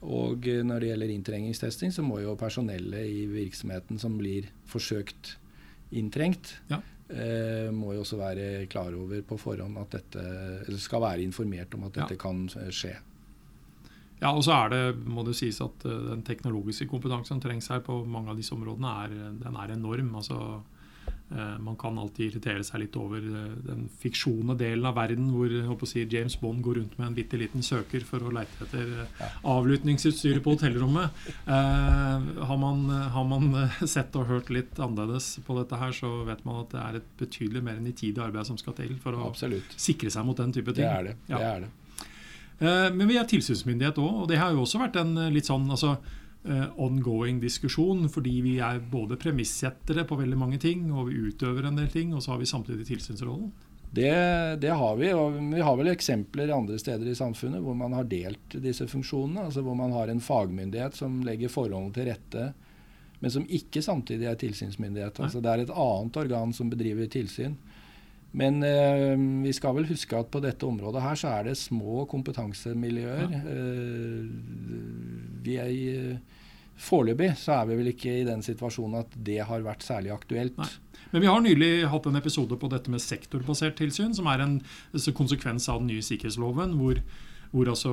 Og 0.01 0.47
når 0.65 0.81
det 0.81 0.89
gjelder 0.95 1.11
inntrengingstesting, 1.13 1.91
så 1.93 2.01
må 2.07 2.23
jo 2.23 2.33
personellet 2.41 3.05
i 3.11 3.27
virksomheten 3.29 3.99
som 4.01 4.15
blir 4.17 4.47
forsøkt 4.71 5.35
inntrengt, 5.93 6.55
Ja. 6.71 6.79
eh, 7.11 7.69
må 7.75 7.93
jo 7.97 8.01
også 8.07 8.17
være 8.17 8.67
klar 8.71 8.95
over 8.97 9.21
på 9.27 9.37
forhånd 9.43 9.77
at 9.83 9.91
dette 9.99 10.23
eller 10.69 10.79
skal 10.81 11.03
være 11.03 11.23
informert 11.27 11.75
om 11.77 11.85
at 11.91 11.99
dette 11.99 12.17
kan 12.17 12.47
skje. 12.71 12.95
Ja, 14.21 14.35
og 14.35 14.45
så 14.45 14.53
er 14.57 14.75
det, 14.75 14.83
må 15.09 15.25
det 15.25 15.37
sies 15.39 15.61
at 15.65 15.87
eh, 15.89 16.03
den 16.11 16.25
teknologiske 16.27 16.89
kompetansen 16.91 17.39
som 17.39 17.41
trengs 17.45 17.71
her 17.73 17.81
på 17.85 18.03
mange 18.05 18.33
av 18.33 18.41
disse 18.41 18.53
områdene, 18.57 18.93
er, 19.07 19.17
den 19.41 19.57
er 19.57 19.73
enorm. 19.73 20.11
Altså, 20.21 20.37
eh, 21.33 21.57
man 21.65 21.79
kan 21.81 21.97
alltid 21.99 22.27
irritere 22.27 22.67
seg 22.67 22.83
litt 22.83 22.99
over 23.01 23.25
eh, 23.25 23.55
den 23.65 23.87
fiksjone 24.03 24.59
delen 24.61 24.85
av 24.91 24.99
verden 24.99 25.31
hvor 25.33 25.55
håper 25.71 25.89
å 25.89 25.91
si, 25.91 26.05
James 26.13 26.37
Bond 26.43 26.61
går 26.67 26.83
rundt 26.83 26.99
med 27.01 27.09
en 27.09 27.17
bitte 27.17 27.41
liten 27.41 27.65
søker 27.65 28.05
for 28.05 28.29
å 28.29 28.35
leite 28.35 28.67
etter 28.67 28.93
eh, 29.07 29.25
avlyttingsutstyret 29.55 30.45
på 30.45 30.57
hotellrommet. 30.59 31.25
Eh, 31.47 32.31
har, 32.45 32.61
man, 32.61 32.85
har 33.17 33.29
man 33.33 33.51
eh, 33.65 33.83
sett 33.89 34.21
og 34.21 34.29
hørt 34.29 34.53
litt 34.53 34.77
annerledes 34.77 35.39
på 35.47 35.57
dette 35.63 35.81
her, 35.81 35.97
så 35.97 36.13
vet 36.29 36.45
man 36.45 36.67
at 36.67 36.77
det 36.77 36.85
er 36.85 37.01
et 37.01 37.13
betydelig 37.25 37.65
mer 37.73 37.81
nitidig 37.81 38.21
arbeid 38.29 38.53
som 38.53 38.61
skal 38.61 38.77
til 38.85 38.99
for 39.01 39.17
å 39.17 39.31
Absolutt. 39.33 39.81
sikre 39.81 40.13
seg 40.13 40.29
mot 40.29 40.37
den 40.45 40.53
type 40.53 40.77
ting. 40.77 40.85
Det 40.85 40.93
er 40.93 41.13
det. 41.13 41.21
Det, 41.31 41.45
er 41.55 41.65
det. 41.65 41.77
Eh, 42.61 42.93
Men 42.93 43.09
vi 43.09 43.17
er 43.17 43.29
tilsynsmyndighet 43.29 43.99
òg, 44.01 44.25
og 44.25 44.29
det 44.29 44.41
har 44.41 44.53
jo 44.53 44.65
også 44.67 44.83
vært 44.83 45.01
en 45.01 45.17
eh, 45.17 45.33
litt 45.33 45.49
sånn 45.49 45.65
altså, 45.73 45.95
eh, 46.45 46.67
ongoing 46.77 47.41
diskusjon. 47.41 48.05
Fordi 48.13 48.37
vi 48.45 48.59
er 48.65 48.83
både 48.93 49.19
premissettere 49.21 50.05
på 50.09 50.21
veldig 50.21 50.39
mange 50.39 50.61
ting, 50.61 50.91
og 50.93 51.09
vi 51.09 51.31
utøver 51.31 51.69
en 51.69 51.81
del 51.81 51.91
ting. 51.93 52.15
Og 52.15 52.23
så 52.25 52.35
har 52.35 52.43
vi 52.43 52.51
samtidig 52.51 52.87
tilsynsrollen. 52.91 53.51
Det, 53.91 54.11
det 54.63 54.71
har 54.71 54.99
vi, 55.01 55.09
og 55.19 55.35
vi 55.51 55.63
har 55.67 55.79
vel 55.81 55.91
eksempler 55.91 56.53
andre 56.55 56.77
steder 56.79 57.09
i 57.11 57.17
samfunnet 57.19 57.59
hvor 57.65 57.75
man 57.75 57.97
har 57.97 58.05
delt 58.07 58.55
disse 58.63 58.87
funksjonene. 58.87 59.49
altså 59.49 59.65
Hvor 59.67 59.75
man 59.75 59.91
har 59.97 60.13
en 60.13 60.23
fagmyndighet 60.23 60.95
som 60.95 61.17
legger 61.27 61.51
forholdene 61.51 61.97
til 61.97 62.07
rette, 62.07 62.53
men 63.21 63.33
som 63.35 63.49
ikke 63.51 63.83
samtidig 63.83 64.29
er 64.31 64.39
tilsynsmyndighet. 64.39 65.19
Altså 65.19 65.43
Det 65.43 65.51
er 65.51 65.65
et 65.65 65.75
annet 65.75 66.21
organ 66.23 66.55
som 66.55 66.71
bedriver 66.71 67.11
tilsyn. 67.11 67.59
Men 68.33 68.61
eh, 68.63 69.17
vi 69.43 69.51
skal 69.57 69.75
vel 69.75 69.89
huske 69.91 70.15
at 70.19 70.29
på 70.31 70.39
dette 70.45 70.63
området 70.69 71.03
her 71.03 71.17
så 71.19 71.33
er 71.41 71.49
det 71.49 71.57
små 71.59 72.05
kompetansemiljøer. 72.11 73.33
Eh, 73.41 74.29
vi 75.43 75.57
er, 75.59 75.71
i- 75.71 76.19
foreløpig 76.81 77.33
så 77.37 77.59
er 77.61 77.67
vi 77.69 77.77
vel 77.81 77.91
ikke 77.93 78.13
i 78.21 78.25
den 78.29 78.41
situasjonen 78.47 79.01
at 79.03 79.17
det 79.27 79.41
har 79.45 79.61
vært 79.67 79.83
særlig 79.85 80.13
aktuelt. 80.15 80.57
Nei. 80.57 80.69
Men 81.13 81.21
vi 81.25 81.27
har 81.29 81.41
nylig 81.43 81.73
hatt 81.91 82.07
en 82.07 82.17
episode 82.17 82.57
på 82.57 82.71
dette 82.71 82.89
med 82.93 83.03
sektorbasert 83.03 83.77
tilsyn, 83.77 84.15
som 84.15 84.27
er 84.31 84.41
en 84.47 84.61
konsekvens 85.13 85.67
av 85.69 85.81
den 85.83 85.89
nye 85.91 86.03
sikkerhetsloven, 86.07 86.77
hvor, 86.79 87.03
hvor 87.51 87.67
altså 87.73 87.93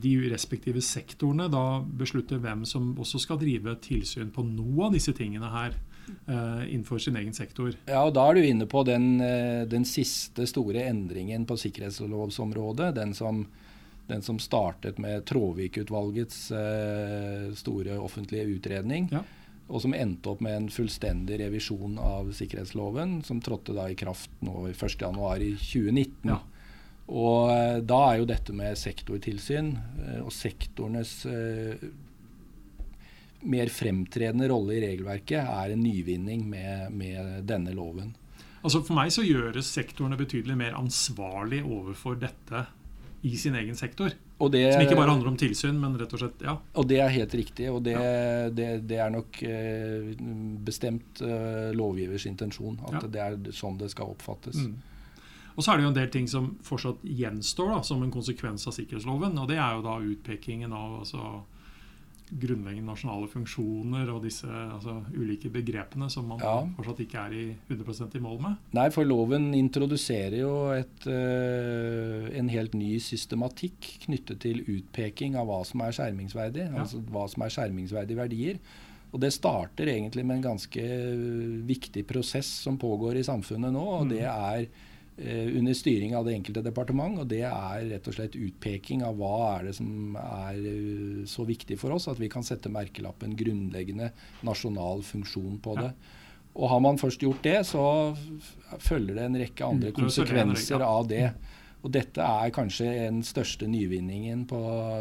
de 0.00 0.14
respektive 0.32 0.80
sektorene 0.82 1.50
da 1.52 1.82
beslutter 1.84 2.40
hvem 2.40 2.64
som 2.66 2.94
også 2.98 3.20
skal 3.20 3.38
drive 3.38 3.76
tilsyn 3.84 4.32
på 4.32 4.42
noe 4.48 4.86
av 4.88 4.96
disse 4.96 5.12
tingene 5.12 5.50
her 5.52 5.76
eh, 5.76 5.93
innenfor 6.26 6.98
sin 6.98 7.16
egen 7.16 7.34
sektor. 7.34 7.74
Ja, 7.86 8.04
og 8.04 8.14
Da 8.14 8.28
er 8.28 8.34
du 8.34 8.44
inne 8.44 8.66
på 8.66 8.84
den, 8.84 9.20
eh, 9.20 9.64
den 9.66 9.84
siste 9.84 10.46
store 10.46 10.84
endringen 10.88 11.46
på 11.46 11.56
sikkerhetslovsområdet. 11.56 12.94
Den 12.94 13.14
som, 13.14 13.46
den 14.08 14.22
som 14.22 14.38
startet 14.38 14.98
med 14.98 15.24
Tråvik-utvalgets 15.24 16.50
eh, 16.50 17.52
store 17.54 17.98
offentlige 17.98 18.58
utredning. 18.58 19.08
Ja. 19.12 19.22
Og 19.68 19.80
som 19.80 19.94
endte 19.96 20.28
opp 20.28 20.42
med 20.44 20.56
en 20.56 20.68
fullstendig 20.68 21.38
revisjon 21.40 21.96
av 21.98 22.32
sikkerhetsloven, 22.36 23.22
som 23.24 23.40
trådte 23.40 23.72
da 23.72 23.88
i 23.88 23.96
kraft 23.96 24.30
nå 24.44 24.68
1.1.2019. 24.68 26.28
Ja. 26.28 26.42
Og 27.12 27.50
eh, 27.52 27.78
da 27.84 28.00
er 28.10 28.20
jo 28.20 28.28
dette 28.28 28.54
med 28.56 28.78
sektortilsyn 28.80 29.74
eh, 29.76 30.20
og 30.24 30.32
sektorenes 30.32 31.24
eh, 31.28 31.88
mer 33.44 33.70
fremtredende 33.72 34.48
rolle 34.50 34.78
i 34.78 34.82
regelverket 34.84 35.40
er 35.42 35.74
en 35.74 35.82
nyvinning 35.84 36.46
med, 36.48 36.92
med 36.96 37.44
denne 37.48 37.74
loven. 37.76 38.14
Altså 38.64 38.80
For 38.80 38.96
meg 38.96 39.12
så 39.12 39.24
gjøres 39.26 39.68
sektorene 39.76 40.16
betydelig 40.16 40.56
mer 40.56 40.76
ansvarlig 40.78 41.60
overfor 41.64 42.16
dette 42.20 42.64
i 43.24 43.34
sin 43.40 43.56
egen 43.56 43.76
sektor. 43.76 44.12
Og 44.42 44.50
det, 44.52 44.62
Som 44.74 44.82
ikke 44.84 44.96
bare 44.98 45.12
handler 45.12 45.30
om 45.30 45.36
tilsyn, 45.40 45.76
men 45.80 45.94
rett 46.00 46.12
og 46.12 46.20
slett 46.20 46.42
ja. 46.44 46.56
Og 46.76 46.88
det 46.88 46.98
er 47.00 47.12
helt 47.12 47.34
riktig. 47.38 47.68
Og 47.72 47.78
det, 47.86 47.94
det, 48.56 48.66
det 48.88 48.98
er 49.00 49.12
nok 49.14 49.38
eh, 49.48 50.10
bestemt 50.66 51.22
eh, 51.24 51.70
lovgivers 51.76 52.26
intensjon. 52.28 52.76
At 52.88 52.98
Ja. 52.98 53.08
det 53.14 53.22
er 53.22 53.56
sånn 53.56 53.78
det 53.80 53.88
skal 53.94 54.12
oppfattes. 54.12 54.58
Mm. 54.60 54.74
Og 55.54 55.62
så 55.62 55.70
er 55.72 55.78
det 55.78 55.84
jo 55.86 55.92
en 55.92 55.96
del 56.00 56.10
ting 56.10 56.26
som 56.28 56.50
fortsatt 56.66 57.04
gjenstår 57.06 57.70
da, 57.76 57.80
som 57.86 58.02
en 58.02 58.12
konsekvens 58.12 58.66
av 58.66 58.74
sikkerhetsloven. 58.76 59.38
Og 59.38 59.48
det 59.48 59.56
er 59.56 59.76
jo 59.76 59.84
da 59.86 59.96
utpekingen 60.02 60.72
av 60.74 60.98
altså, 61.04 61.44
grunnleggende 62.32 62.88
nasjonale 62.88 63.28
funksjoner 63.28 64.08
og 64.14 64.22
disse 64.24 64.48
altså, 64.48 64.94
ulike 65.14 65.50
begrepene 65.52 66.08
som 66.10 66.26
man 66.28 66.38
Ja. 66.40 66.54
fortsatt 66.76 67.00
ikke 67.04 67.18
er 67.26 67.32
i 67.36 67.56
100 67.68 68.16
i 68.16 68.22
mål 68.24 68.40
med. 68.40 68.56
Nei, 68.72 68.88
for 68.90 69.04
loven 69.04 69.52
introduserer 69.54 70.38
jo 70.40 70.70
et, 70.72 71.06
eh, 71.06 72.38
en 72.38 72.48
helt 72.48 72.74
ny 72.74 72.98
systematikk 72.98 74.06
knyttet 74.06 74.40
til 74.40 74.64
utpeking 74.64 75.36
av 75.36 75.46
hva 75.46 75.64
som 75.66 75.80
er 75.82 75.92
skjermingsverdig. 75.92 76.64
Ja. 76.72 76.80
Altså 76.82 77.02
hva 77.04 77.28
som 77.28 77.42
er 77.42 77.48
skjermingsverdige 77.50 78.16
verdier. 78.16 78.58
Og 79.12 79.20
det 79.20 79.32
starter 79.32 79.86
egentlig 79.86 80.24
med 80.26 80.36
en 80.40 80.50
ganske 80.56 80.82
viktig 81.66 82.06
prosess 82.06 82.46
som 82.64 82.78
pågår 82.78 83.16
i 83.20 83.22
samfunnet 83.22 83.70
nå. 83.72 83.84
Og 84.00 84.06
Mm. 84.06 84.08
det 84.10 84.22
er 84.22 84.58
eh, 84.62 84.66
under 85.16 85.74
styring 85.78 86.16
av 86.16 86.24
det 86.26 86.34
enkelte 86.34 86.62
departement. 86.64 87.20
Og 87.22 87.28
det 87.30 87.42
er 87.46 87.84
rett 87.92 88.08
og 88.10 88.16
slett 88.16 88.34
utpeking 88.34 89.04
av 89.06 89.16
hva 89.20 89.34
er 89.58 89.68
det 89.68 89.74
som 89.78 90.16
er 90.18 90.58
eh, 90.58 91.24
så 91.30 91.46
viktig 91.46 91.78
for 91.78 91.94
oss 91.94 92.08
at 92.10 92.18
vi 92.18 92.28
kan 92.32 92.42
sette 92.46 92.72
merkelappen 92.72 93.36
grunnleggende 93.38 94.10
nasjonal 94.42 95.02
funksjon 95.06 95.60
på 95.62 95.76
Ja. 95.78 95.88
det. 95.88 95.94
Og 96.54 96.68
har 96.70 96.78
man 96.80 96.98
først 96.98 97.18
gjort 97.22 97.42
det, 97.42 97.66
så 97.66 98.14
følger 98.78 99.14
det 99.16 99.24
en 99.24 99.36
rekke 99.40 99.64
andre 99.66 99.88
rekke, 99.90 100.00
konsekvenser 100.04 100.84
av 100.86 101.08
det. 101.10 101.32
Og 101.82 101.90
dette 101.92 102.22
er 102.22 102.52
kanskje 102.54 102.86
den 102.94 103.22
største 103.26 103.66
nyvinningen 103.68 104.46
på 104.48 104.60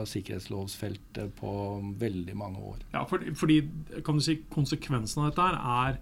sikkerhetslovsfeltet 0.10 1.36
på 1.38 1.52
veldig 2.02 2.36
mange 2.36 2.58
år. 2.60 2.82
Ja, 2.94 3.04
for, 3.06 3.22
fordi 3.38 3.62
kan 4.04 4.18
du 4.18 4.24
si, 4.26 4.40
Konsekvensen 4.52 5.24
av 5.24 5.32
dette 5.32 5.46
er 5.62 6.00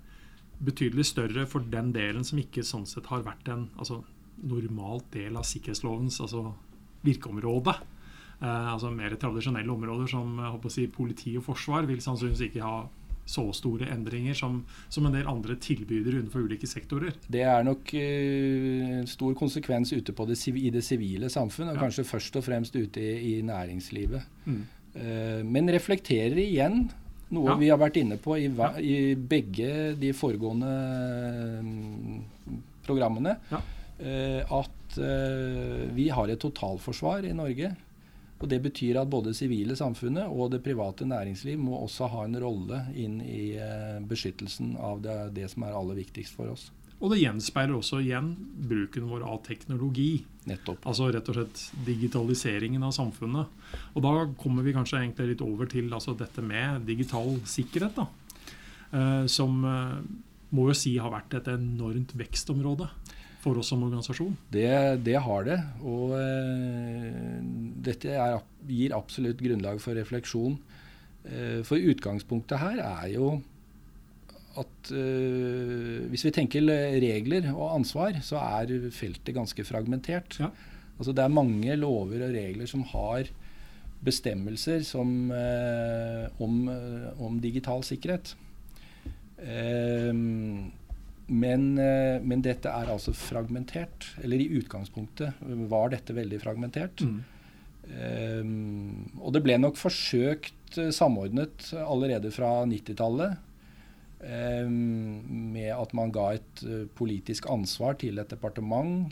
betydelig 0.65 1.07
større 1.09 1.45
for 1.49 1.65
den 1.73 1.91
delen 1.95 2.25
som 2.27 2.39
ikke 2.41 2.65
sånn 2.65 2.87
sett 2.89 3.09
har 3.11 3.25
vært 3.25 3.49
en 3.51 3.67
altså, 3.77 4.01
normalt 4.41 5.09
del 5.13 5.37
av 5.37 5.47
sikkerhetslovens 5.47 6.21
altså, 6.23 6.51
virkeområde. 7.05 7.75
Eh, 8.41 8.71
altså 8.73 8.91
Mer 8.93 9.17
tradisjonelle 9.21 9.73
områder 9.73 10.09
som 10.11 10.37
si, 10.69 10.87
politi 10.87 11.35
og 11.37 11.45
forsvar 11.49 11.89
vil 11.89 12.01
sannsynligvis 12.03 12.49
ikke 12.49 12.65
ha 12.65 12.81
så 13.31 13.43
store 13.55 13.87
endringer 13.93 14.35
som, 14.35 14.63
som 14.91 15.05
en 15.07 15.13
del 15.15 15.27
andre 15.29 15.55
tilbydere 15.61 16.19
innenfor 16.19 16.47
ulike 16.49 16.67
sektorer. 16.67 17.15
Det 17.31 17.43
er 17.47 17.63
nok 17.63 17.93
en 17.95 19.01
en 19.01 19.09
stor 19.09 19.33
konsekvens 19.37 19.93
ute 19.93 20.13
på 20.13 20.25
det, 20.29 20.37
i 20.47 20.69
det 20.73 20.83
sivile 20.85 21.29
samfunn, 21.29 21.69
og 21.69 21.75
Ja. 21.75 21.81
kanskje 21.81 22.05
først 22.05 22.35
og 22.35 22.43
fremst 22.43 22.75
ute 22.75 23.01
i, 23.01 23.37
i 23.37 23.41
næringslivet. 23.41 24.21
Mm. 24.45 24.63
Uh, 24.91 25.41
men 25.47 25.69
reflekterer 25.71 26.35
igjen 26.37 26.89
noe 27.31 27.49
Ja. 27.51 27.55
vi 27.59 27.69
har 27.71 27.79
vært 27.81 27.97
inne 28.01 28.17
på 28.21 28.35
i, 28.37 28.47
i 28.83 29.15
begge 29.15 29.95
de 29.99 30.11
foregående 30.13 30.71
mm, 31.63 32.23
programmene. 32.85 33.37
Ja. 33.51 33.61
eh, 33.99 34.41
at 34.51 34.97
eh, 34.97 35.87
vi 35.95 36.09
har 36.09 36.27
et 36.33 36.39
totalforsvar 36.41 37.25
i 37.25 37.33
Norge. 37.37 37.71
Og 38.41 38.49
Det 38.49 38.57
betyr 38.63 38.97
at 38.97 39.09
både 39.09 39.35
sivile 39.37 39.75
samfunnet 39.77 40.25
og 40.25 40.49
det 40.51 40.63
private 40.65 41.05
næringsliv 41.05 41.59
må 41.61 41.77
også 41.83 42.07
ha 42.09 42.23
en 42.25 42.39
rolle 42.41 42.79
inn 42.97 43.19
i 43.21 43.53
eh, 43.53 43.99
beskyttelsen 44.01 44.75
av 44.81 45.03
det, 45.05 45.17
det 45.37 45.49
som 45.53 45.63
er 45.67 45.77
aller 45.77 45.99
viktigst 46.01 46.33
for 46.35 46.49
oss. 46.49 46.71
Og 47.01 47.09
det 47.09 47.21
gjenspeiler 47.23 47.73
også 47.75 47.99
igjen 48.03 48.31
bruken 48.69 49.07
vår 49.09 49.25
av 49.25 49.39
teknologi. 49.45 50.23
Nettopp. 50.49 50.85
Altså 50.89 51.09
rett 51.13 51.29
og 51.33 51.37
slett 51.37 51.63
digitaliseringen 51.85 52.83
av 52.85 52.93
samfunnet. 52.95 53.61
Og 53.95 54.05
da 54.05 54.13
kommer 54.41 54.65
vi 54.65 54.75
kanskje 54.75 54.99
egentlig 55.01 55.31
litt 55.33 55.45
over 55.45 55.69
til 55.69 55.89
altså 55.89 56.13
dette 56.17 56.45
med 56.45 56.85
digital 56.89 57.39
sikkerhet. 57.49 57.97
da. 57.97 58.07
Eh, 58.91 59.25
som 59.31 59.63
eh, 59.65 59.97
må 60.53 60.67
jo 60.69 60.77
si 60.77 60.93
har 61.01 61.13
vært 61.13 61.39
et 61.39 61.49
enormt 61.53 62.13
vekstområde 62.17 62.89
for 63.41 63.57
oss 63.57 63.71
som 63.73 63.81
organisasjon. 63.85 64.35
Det, 64.53 64.69
det 65.05 65.17
har 65.25 65.47
det. 65.47 65.57
Og 65.81 66.13
eh, 66.19 67.39
dette 67.87 68.13
er, 68.13 68.37
gir 68.69 68.93
absolutt 68.97 69.41
grunnlag 69.41 69.81
for 69.81 69.97
refleksjon. 69.97 70.59
Eh, 71.25 71.61
for 71.65 71.81
utgangspunktet 71.81 72.61
her 72.61 72.81
er 72.85 73.07
jo 73.15 73.33
at 74.59 74.91
uh, 74.91 76.07
hvis 76.11 76.25
vi 76.27 76.33
tenker 76.35 76.65
regler 77.01 77.49
og 77.53 77.77
ansvar, 77.77 78.17
så 78.25 78.39
er 78.41 78.89
feltet 78.95 79.35
ganske 79.35 79.65
fragmentert. 79.67 80.39
Ja. 80.41 80.51
Altså 80.97 81.15
det 81.17 81.23
er 81.23 81.33
mange 81.33 81.77
lover 81.79 82.27
og 82.27 82.35
regler 82.35 82.69
som 82.69 82.83
har 82.91 83.29
bestemmelser 84.05 84.83
som, 84.85 85.29
uh, 85.29 86.25
om, 86.41 86.63
eh, 86.73 87.21
om 87.21 87.35
digital 87.41 87.83
sikkerhet. 87.85 88.33
Uh, 89.37 90.13
men, 91.31 91.61
men 92.27 92.41
dette 92.43 92.67
er 92.67 92.89
altså 92.91 93.13
fragmentert. 93.15 94.09
Eller 94.19 94.41
i 94.41 94.49
utgangspunktet 94.57 95.37
var 95.71 95.93
dette 95.93 96.15
veldig 96.17 96.39
fragmentert. 96.41 97.05
Mm. 97.07 97.21
Og 99.15 99.29
det 99.31 99.41
ble 99.45 99.55
nok 99.61 99.79
forsøkt 99.79 100.75
samordnet 100.91 101.69
allerede 101.79 102.33
fra 102.35 102.49
90-tallet. 102.67 103.39
Um, 104.21 105.23
med 105.53 105.71
at 105.73 105.93
man 105.97 106.11
ga 106.13 106.27
et 106.35 106.61
eh, 106.61 106.83
politisk 106.93 107.47
ansvar 107.49 107.95
til 107.97 108.21
et 108.21 108.29
departement 108.29 109.09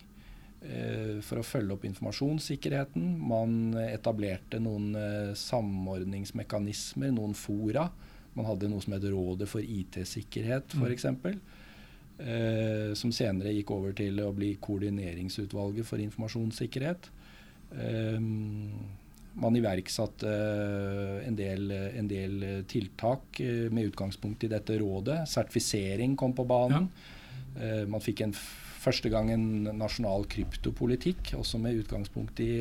eh, 0.62 1.18
for 1.25 1.42
å 1.42 1.46
følge 1.48 1.74
opp 1.74 1.88
informasjonssikkerheten. 1.89 3.16
Man 3.18 3.74
etablerte 3.88 4.60
noen 4.62 4.92
eh, 5.00 5.32
samordningsmekanismer, 5.34 7.10
noen 7.16 7.34
fora. 7.34 7.88
Man 8.38 8.46
hadde 8.46 8.70
noe 8.70 8.86
som 8.86 8.94
het 8.94 9.08
Rådet 9.10 9.50
for 9.50 9.66
IT-sikkerhet, 9.66 10.78
Mm. 10.78 10.86
f.eks. 10.86 11.10
Eh, 12.20 12.94
som 13.00 13.12
senere 13.16 13.54
gikk 13.56 13.72
over 13.72 13.94
til 13.96 14.20
å 14.22 14.30
bli 14.36 14.54
Koordineringsutvalget 14.62 15.88
for 15.88 16.01
informasjonssikkerhet. 16.04 17.10
Um, 17.72 18.74
man 19.41 19.55
iverksatte 19.55 20.29
eh, 20.29 21.27
en, 21.27 21.36
del, 21.38 21.72
en 21.72 22.08
del 22.10 22.43
eh, 22.43 22.62
tiltak 22.69 23.39
eh, 23.43 23.67
med 23.74 23.91
utgangspunkt 23.91 24.43
i 24.43 24.51
dette 24.51 24.77
rådet. 24.81 25.22
Sertifisering 25.29 26.15
kom 26.19 26.36
på 26.38 26.46
banen. 26.50 26.89
Eh, 27.58 27.86
man 27.89 28.03
fikk 28.03 28.24
en, 28.25 28.34
første 28.79 29.12
gang 29.12 29.31
en 29.34 29.48
nasjonal 29.79 30.27
kryptopolitikk, 30.31 31.34
også 31.39 31.60
med 31.62 31.81
utgangspunkt 31.81 32.39
i, 32.43 32.51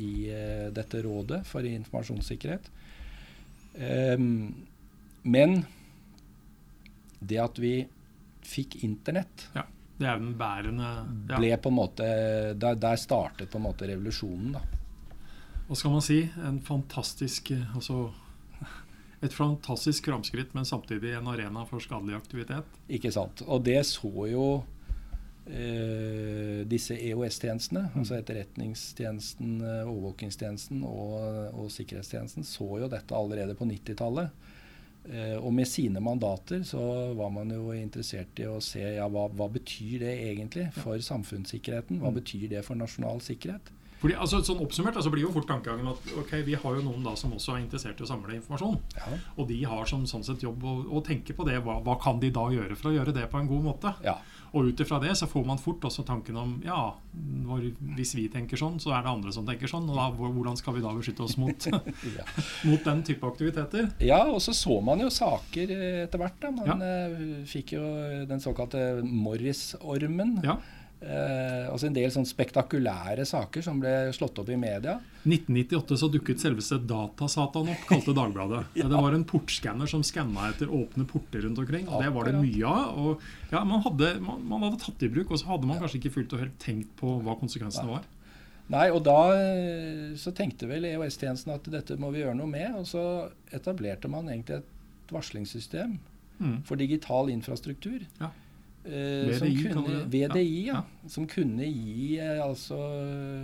i 0.00 0.12
dette 0.72 1.02
rådet 1.04 1.42
for 1.44 1.66
informasjonssikkerhet. 1.68 2.70
Men 5.28 5.58
det 7.20 7.42
at 7.42 7.60
vi 7.60 7.74
fikk 8.46 8.78
internett, 8.86 9.50
Det 9.52 10.08
er 10.08 10.18
den 10.20 10.32
bærende 10.36 10.88
ja, 11.28 11.36
ble 11.36 11.52
på 11.56 11.70
en 11.72 11.76
måte 11.78 12.06
Der, 12.60 12.76
der 12.76 12.98
startet 13.00 13.48
på 13.48 13.56
en 13.56 13.64
måte 13.64 13.88
revolusjonen, 13.88 14.56
da. 14.56 14.64
Hva 15.66 15.76
skal 15.78 15.96
man 15.96 16.04
si? 16.04 16.20
En 16.46 16.60
fantastisk 16.62 17.50
eh, 17.50 17.74
altså, 17.74 18.12
Et 19.24 19.32
fantastisk 19.32 20.06
framskritt, 20.06 20.54
men 20.54 20.68
samtidig 20.68 21.14
en 21.16 21.28
arena 21.32 21.64
for 21.66 21.82
skadelig 21.82 22.18
aktivitet. 22.18 22.68
Ikke 22.92 23.10
sant. 23.14 23.42
Og 23.48 23.64
det 23.64 23.80
så 23.88 24.10
jo 24.30 24.44
eh, 25.48 26.62
disse 26.68 26.98
EOS-tjenestene, 27.00 27.88
altså 27.96 28.18
Etterretningstjenesten, 28.20 29.56
eh, 29.64 29.88
overvåkingstjenesten 29.88 30.84
og, 30.86 31.16
og 31.56 31.72
sikkerhetstjenesten, 31.72 32.46
så 32.46 32.68
jo 32.82 32.90
dette 32.92 33.16
allerede 33.16 33.56
på 33.58 33.66
90-tallet. 33.70 34.52
Eh, 35.06 35.36
og 35.38 35.52
med 35.54 35.68
sine 35.70 36.02
mandater 36.02 36.64
så 36.66 36.82
var 37.14 37.30
man 37.30 37.50
jo 37.54 37.70
interessert 37.76 38.38
i 38.42 38.48
å 38.50 38.58
se 38.64 38.82
ja, 38.82 39.06
hva, 39.08 39.28
hva 39.30 39.46
betyr 39.54 40.02
det 40.02 40.14
egentlig 40.28 40.68
for 40.76 40.98
samfunnssikkerheten. 40.98 42.00
Hva 42.02 42.10
Mm. 42.10 42.20
betyr 42.20 42.48
det 42.56 42.64
for 42.66 42.78
nasjonal 42.78 43.22
sikkerhet? 43.22 43.72
Fordi, 44.00 44.16
altså, 44.20 44.42
sånn 44.44 44.62
Oppsummert 44.64 44.98
altså, 44.98 45.12
blir 45.14 45.24
jo 45.26 45.32
fort 45.34 45.48
tankegangen 45.48 45.88
at 45.90 46.14
ok, 46.20 46.32
vi 46.46 46.56
har 46.58 46.78
jo 46.78 46.84
noen 46.84 47.04
da 47.06 47.14
som 47.18 47.34
også 47.36 47.56
er 47.56 47.64
interessert 47.64 48.00
i 48.00 48.06
å 48.06 48.10
samle 48.10 48.36
informasjon. 48.36 48.78
Ja. 48.96 49.18
Og 49.36 49.48
de 49.50 49.60
har 49.68 49.88
som 49.88 50.06
sånn 50.08 50.24
sett 50.26 50.44
jobb 50.44 50.64
å, 50.64 50.78
å 50.98 51.04
tenke 51.06 51.36
på 51.36 51.46
det. 51.48 51.58
Hva, 51.64 51.78
hva 51.84 51.98
kan 52.02 52.20
de 52.22 52.32
da 52.34 52.48
gjøre 52.52 52.76
for 52.78 52.92
å 52.92 52.96
gjøre 52.98 53.16
det 53.16 53.28
på 53.32 53.40
en 53.42 53.52
god 53.52 53.70
måte? 53.72 53.94
ja. 54.06 54.18
Og 54.56 54.70
ut 54.70 54.80
ifra 54.80 54.98
det 55.02 55.12
så 55.18 55.26
får 55.28 55.44
man 55.44 55.58
fort 55.60 55.84
også 55.84 56.04
tanken 56.06 56.36
om 56.40 56.52
ja, 56.64 56.78
når, 57.44 57.66
hvis 57.98 58.14
vi 58.16 58.26
tenker 58.32 58.56
sånn, 58.60 58.78
så 58.80 58.94
er 58.96 59.04
det 59.04 59.12
andre 59.12 59.34
som 59.34 59.44
tenker 59.48 59.68
sånn. 59.70 59.88
Og 59.90 59.98
da, 59.98 60.06
hvordan 60.16 60.56
skal 60.56 60.78
vi 60.78 60.84
da 60.84 60.94
beskytte 60.96 61.26
oss 61.26 61.36
mot, 61.40 61.66
ja. 62.16 62.24
mot 62.68 62.86
den 62.86 63.02
type 63.06 63.28
aktiviteter? 63.28 63.90
Ja, 64.00 64.22
og 64.30 64.40
så 64.44 64.54
så 64.56 64.78
man 64.84 65.02
jo 65.02 65.10
saker 65.12 65.74
eh, 65.76 66.00
etter 66.06 66.22
hvert. 66.22 66.40
da. 66.40 66.54
Man 66.56 66.86
eh, 66.86 67.20
fikk 67.48 67.76
jo 67.76 67.84
den 68.30 68.42
såkalte 68.42 68.86
Morris-ormen. 69.04 70.38
Ja. 70.46 70.56
Eh, 71.06 71.66
altså 71.70 71.86
en 71.86 71.94
del 71.94 72.10
sånn 72.10 72.26
spektakulære 72.26 73.22
saker 73.28 73.62
som 73.62 73.78
ble 73.78 73.92
slått 74.16 74.40
opp 74.42 74.48
i 74.50 74.56
media. 74.58 74.96
1998 75.22 75.98
så 76.00 76.08
dukket 76.10 76.42
selveste 76.42 76.80
Datasatan 76.82 77.70
opp, 77.70 77.84
kalte 77.86 78.14
Dagbladet. 78.16 78.64
Ja. 78.80 78.88
Det 78.90 78.98
var 79.04 79.14
en 79.14 79.24
portskanner 79.28 79.86
som 79.90 80.02
skanna 80.06 80.48
etter 80.50 80.66
åpne 80.72 81.06
porter 81.06 81.44
rundt 81.46 81.60
omkring. 81.62 81.86
og 81.88 82.02
Det 82.02 82.10
var 82.16 82.30
det 82.30 82.34
mye 82.40 82.66
av. 82.66 82.98
og 82.98 83.52
ja, 83.52 83.62
man 83.64 83.84
hadde, 83.86 84.10
man, 84.20 84.42
man 84.50 84.66
hadde 84.66 84.80
tatt 84.82 84.98
det 84.98 85.06
i 85.10 85.14
bruk, 85.14 85.30
og 85.30 85.38
så 85.38 85.52
hadde 85.52 85.70
man 85.70 85.78
kanskje 85.78 86.00
ikke 86.02 86.14
fullt 86.18 86.34
og 86.36 86.42
helt 86.42 86.58
tenkt 86.62 86.90
på 86.98 87.14
hva 87.22 87.38
konsekvensene 87.38 87.92
var. 87.94 88.04
Nei, 88.74 88.88
og 88.90 89.04
da 89.06 89.18
eh, 89.38 90.16
så 90.18 90.32
tenkte 90.34 90.66
vel 90.66 90.88
EOS-tjenesten 90.90 91.54
at 91.54 91.68
dette 91.70 91.94
må 92.02 92.10
vi 92.10 92.24
gjøre 92.24 92.34
noe 92.40 92.50
med. 92.50 92.74
Og 92.80 92.88
så 92.90 93.04
etablerte 93.54 94.10
man 94.10 94.26
egentlig 94.32 94.58
et 94.58 95.14
varslingssystem 95.14 95.98
Mm. 96.36 96.58
for 96.68 96.76
digital 96.76 97.30
infrastruktur. 97.32 98.02
Ja. 98.20 98.26
Eh, 98.86 99.32
som 99.38 99.48
VDI, 99.48 99.72
kunne. 99.72 100.04
VDI, 100.12 100.66
ja. 100.68 100.82
Som 101.10 101.26
kunne 101.26 101.66
gi 101.66 102.18
eh, 102.22 102.38
altså 102.44 102.78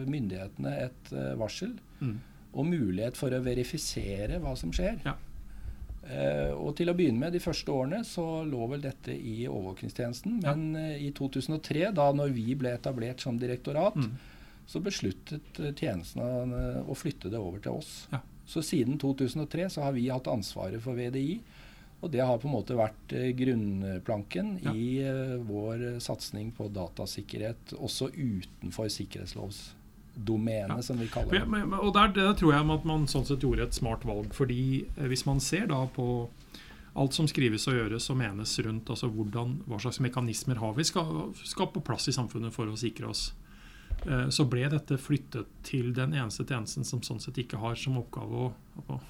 myndighetene 0.08 0.76
et 0.88 1.12
eh, 1.12 1.34
varsel 1.40 1.74
Mm. 2.02 2.16
og 2.54 2.66
mulighet 2.66 3.16
for 3.16 3.30
å 3.30 3.38
verifisere 3.44 4.40
hva 4.42 4.56
som 4.58 4.72
skjer. 4.74 4.96
Ja. 5.06 5.12
Eh, 6.02 6.50
og 6.58 6.74
til 6.76 6.90
å 6.90 6.94
begynne 6.98 7.20
med, 7.22 7.32
de 7.32 7.38
første 7.40 7.70
årene, 7.70 8.00
så 8.04 8.24
lå 8.44 8.66
vel 8.72 8.80
dette 8.82 9.14
i 9.14 9.44
overvåkingstjenesten. 9.46 10.40
Men 10.42 10.64
eh, 10.76 10.96
i 11.06 11.12
2003, 11.14 11.92
da 11.94 12.08
når 12.12 12.32
vi 12.34 12.56
ble 12.58 12.72
etablert 12.74 13.20
som 13.22 13.38
direktorat, 13.38 13.94
Mm. 13.96 14.10
så 14.66 14.80
besluttet 14.82 15.58
tjenesten 15.78 16.22
å 16.88 16.94
flytte 16.96 17.30
det 17.30 17.38
over 17.38 17.58
til 17.62 17.72
oss. 17.78 18.08
Ja. 18.12 18.20
Så 18.46 18.62
siden 18.66 18.98
2003 18.98 19.68
så 19.70 19.82
har 19.86 19.92
vi 19.92 20.08
hatt 20.08 20.26
ansvaret 20.30 20.80
for 20.82 20.94
VDI. 20.98 21.40
Og 22.02 22.10
det 22.10 22.20
har 22.26 22.38
på 22.42 22.48
en 22.48 22.54
måte 22.56 22.74
vært 22.74 23.12
eh, 23.14 23.28
grunnplanken 23.38 24.56
Ja. 24.64 24.72
i 24.74 24.98
eh, 25.06 25.36
vår 25.46 26.00
satsing 26.02 26.50
på 26.56 26.66
datasikkerhet, 26.74 27.74
også 27.78 28.08
utenfor 28.10 28.88
sikkerhetslovsdomenet, 28.90 30.76
Ja. 30.76 30.82
som 30.82 30.98
vi 30.98 31.06
kaller 31.06 31.30
det. 31.30 31.46
men, 31.48 31.68
men- 31.70 31.78
og 31.80 31.94
der, 31.94 32.08
der 32.12 32.34
tror 32.34 32.52
jeg 32.52 32.70
at 32.70 32.84
man 32.84 33.06
sånn 33.06 33.24
sett 33.26 33.40
gjorde 33.40 33.62
et 33.62 33.74
smart 33.74 34.02
valg. 34.04 34.32
fordi 34.34 34.84
eh, 34.98 35.06
hvis 35.06 35.26
man 35.26 35.40
ser 35.40 35.66
da 35.66 35.86
på 35.86 36.28
alt 36.94 37.14
som 37.14 37.26
skrives 37.26 37.66
og 37.68 37.74
gjøres 37.74 38.10
og 38.10 38.16
menes 38.18 38.58
rundt, 38.60 38.84
altså 38.90 39.08
hvordan, 39.08 39.62
hva 39.66 39.78
slags 39.80 40.00
mekanismer 40.00 40.56
har 40.60 40.74
vi 40.74 40.84
skal, 40.84 41.32
skal 41.42 41.66
på 41.72 41.80
plass 41.82 42.08
i 42.08 42.12
samfunnet 42.12 42.52
for 42.52 42.66
å 42.66 42.76
sikre 42.76 43.08
oss, 43.08 43.32
så 44.28 44.44
ble 44.50 44.68
dette 44.68 44.98
flyttet 44.98 45.46
til 45.62 45.92
den 45.94 46.12
eneste 46.12 46.44
tjenesten 46.44 46.84
som 46.84 47.00
sånn 47.00 47.20
sett 47.20 47.38
ikke 47.38 47.56
har 47.60 47.76
som 47.76 47.96
oppgave 47.96 48.34
å, 48.34 48.52
å 48.90 49.00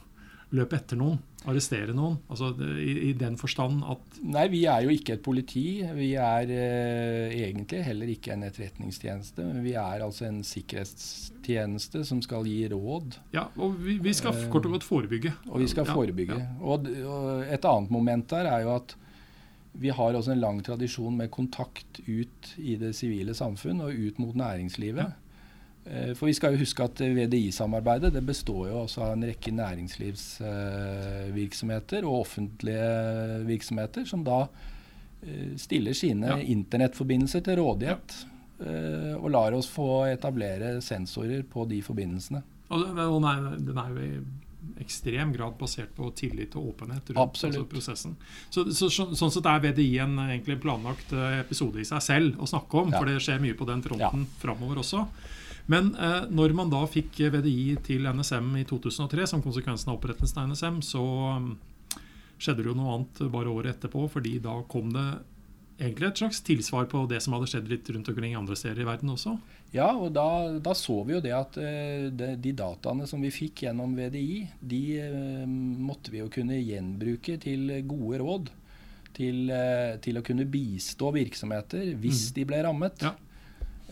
løpe 0.53 0.77
etter 0.77 0.99
noen, 1.01 1.19
arrestere 1.49 1.95
noen. 1.97 2.19
altså 2.31 2.51
i, 2.79 3.09
I 3.09 3.13
den 3.19 3.39
forstand 3.41 3.81
at 3.89 4.19
Nei, 4.23 4.45
vi 4.53 4.61
er 4.71 4.85
jo 4.85 4.93
ikke 4.95 5.15
et 5.17 5.23
politi. 5.25 5.63
Vi 5.97 6.11
er 6.21 6.51
eh, 6.53 7.33
egentlig 7.49 7.81
heller 7.87 8.11
ikke 8.13 8.35
en 8.37 8.45
etterretningstjeneste. 8.47 9.43
Men 9.49 9.65
vi 9.65 9.73
er 9.81 10.05
altså 10.05 10.29
en 10.29 10.43
sikkerhetstjeneste 10.45 12.05
som 12.07 12.21
skal 12.25 12.47
gi 12.47 12.61
råd. 12.73 13.17
Ja, 13.35 13.47
og 13.57 13.79
vi, 13.83 13.97
vi 14.03 14.13
skal 14.15 14.37
Eh, 14.37 14.49
kort 14.53 14.67
og 14.69 14.77
godt 14.79 14.87
forebygge. 14.87 15.33
Og 15.51 15.61
vi 15.65 15.69
skal 15.73 15.87
Ja, 15.89 15.95
forebygge. 15.95 16.39
ja. 16.39 16.51
Og, 16.61 16.87
og 17.07 17.43
et 17.49 17.65
annet 17.65 17.91
moment 17.91 18.29
der 18.31 18.47
er 18.53 18.63
jo 18.67 18.75
at 18.77 18.97
vi 19.75 19.89
har 19.89 20.13
også 20.15 20.33
en 20.35 20.41
lang 20.41 20.59
tradisjon 20.63 21.17
med 21.17 21.31
kontakt 21.33 22.03
ut 22.07 22.55
i 22.61 22.77
det 22.77 22.93
sivile 22.95 23.33
samfunn 23.35 23.81
og 23.81 23.95
ut 23.97 24.19
mot 24.21 24.35
næringslivet. 24.37 25.07
Eh, 25.07 25.22
For 26.15 26.27
vi 26.29 26.33
skal 26.39 26.53
jo 26.55 26.61
huske 26.63 26.85
at 26.87 27.01
VDI-samarbeidet 27.03 28.13
det 28.15 28.21
består 28.27 28.69
jo 28.71 28.77
også 28.85 29.01
av 29.03 29.13
en 29.17 29.25
rekke 29.27 29.51
næringslivsvirksomheter 29.51 32.05
og 32.07 32.21
offentlige 32.21 32.91
virksomheter 33.49 34.05
som 34.09 34.23
da 34.27 34.45
eh, 35.27 35.57
stiller 35.59 35.93
sine 35.97 36.27
Ja. 36.29 36.37
internettforbindelser 36.39 37.41
til 37.47 37.57
rådighet. 37.63 38.09
ja. 38.63 39.19
Og 39.19 39.27
lar 39.35 39.53
oss 39.59 39.67
få 39.67 40.05
etablere 40.13 40.77
sensorer 40.81 41.43
på 41.43 41.65
de 41.69 41.81
forbindelsene. 41.83 42.43
Og 42.71 42.79
den, 42.87 42.99
er, 43.27 43.57
den 43.59 43.75
er 43.79 43.89
jo 43.91 43.99
i 44.07 44.23
ekstrem 44.85 45.33
grad 45.35 45.59
basert 45.59 45.91
på 45.97 46.13
tillit 46.15 46.55
og 46.55 46.67
åpenhet 46.71 47.11
rundt 47.11 47.43
altså, 47.43 47.65
prosessen. 47.67 48.15
Så, 48.55 48.63
så, 48.71 48.87
så, 48.89 49.09
sånn 49.19 49.33
sett 49.35 49.47
er 49.51 49.59
VDI 49.67 49.89
en 50.05 50.15
egentlig 50.29 50.61
planlagt 50.63 51.11
eh, 51.13 51.41
episode 51.43 51.81
i 51.83 51.85
seg 51.85 51.99
selv 52.07 52.39
å 52.39 52.47
snakke 52.47 52.75
om, 52.85 52.93
Ja. 52.95 52.99
for 53.03 53.07
det 53.11 53.19
skjer 53.27 53.41
mye 53.43 53.55
på 53.59 53.67
den 53.67 53.83
fronten 53.83 54.27
framover 54.39 54.79
også. 54.85 55.03
Men 55.71 55.95
eh, 55.95 56.25
når 56.31 56.55
man 56.59 56.71
da 56.73 56.83
fikk 56.91 57.21
VDI 57.33 57.77
til 57.87 58.09
NSM 58.11 58.57
i 58.59 58.65
2003 58.69 59.27
som 59.31 59.43
konsekvensen 59.45 59.93
av 59.93 59.99
opprettelsen 60.01 60.43
av 60.43 60.49
NSM, 60.53 60.81
så 60.83 61.03
um, 61.39 61.53
skjedde 62.43 62.65
det 62.65 62.73
jo 62.73 62.79
noe 62.79 62.97
annet 62.97 63.21
bare 63.33 63.53
året 63.53 63.77
etterpå, 63.77 64.09
fordi 64.11 64.39
da 64.43 64.57
kom 64.69 64.91
det 64.95 65.07
egentlig 65.83 66.09
et 66.11 66.21
slags 66.21 66.41
tilsvar 66.47 66.87
på 66.91 67.05
det 67.11 67.21
som 67.25 67.35
hadde 67.35 67.49
skjedd 67.51 67.71
litt 67.71 67.89
rundt 67.95 68.11
omkring 68.11 68.35
andre 68.39 68.55
steder 68.59 68.83
i 68.83 68.87
verden 68.87 69.11
også. 69.15 69.37
Ja, 69.73 69.89
og 69.97 70.13
da, 70.15 70.27
da 70.63 70.75
så 70.77 70.99
vi 71.07 71.15
jo 71.17 71.23
det 71.25 71.33
at 71.35 71.57
eh, 71.59 72.09
de, 72.13 72.35
de 72.43 72.53
dataene 72.59 73.07
som 73.09 73.23
vi 73.25 73.31
fikk 73.33 73.65
gjennom 73.65 73.95
VDI, 73.97 74.43
de 74.61 74.83
eh, 75.01 75.47
måtte 75.49 76.13
vi 76.13 76.21
jo 76.21 76.29
kunne 76.31 76.59
gjenbruke 76.61 77.39
til 77.43 77.71
gode 77.89 78.21
råd. 78.23 78.53
Til, 79.13 79.43
eh, 79.53 79.99
til 80.01 80.17
å 80.17 80.23
kunne 80.25 80.47
bistå 80.49 81.11
virksomheter 81.13 81.91
hvis 82.01 82.31
Mm. 82.31 82.35
de 82.39 82.45
ble 82.49 82.61
rammet. 82.65 83.03
Ja. 83.05 83.11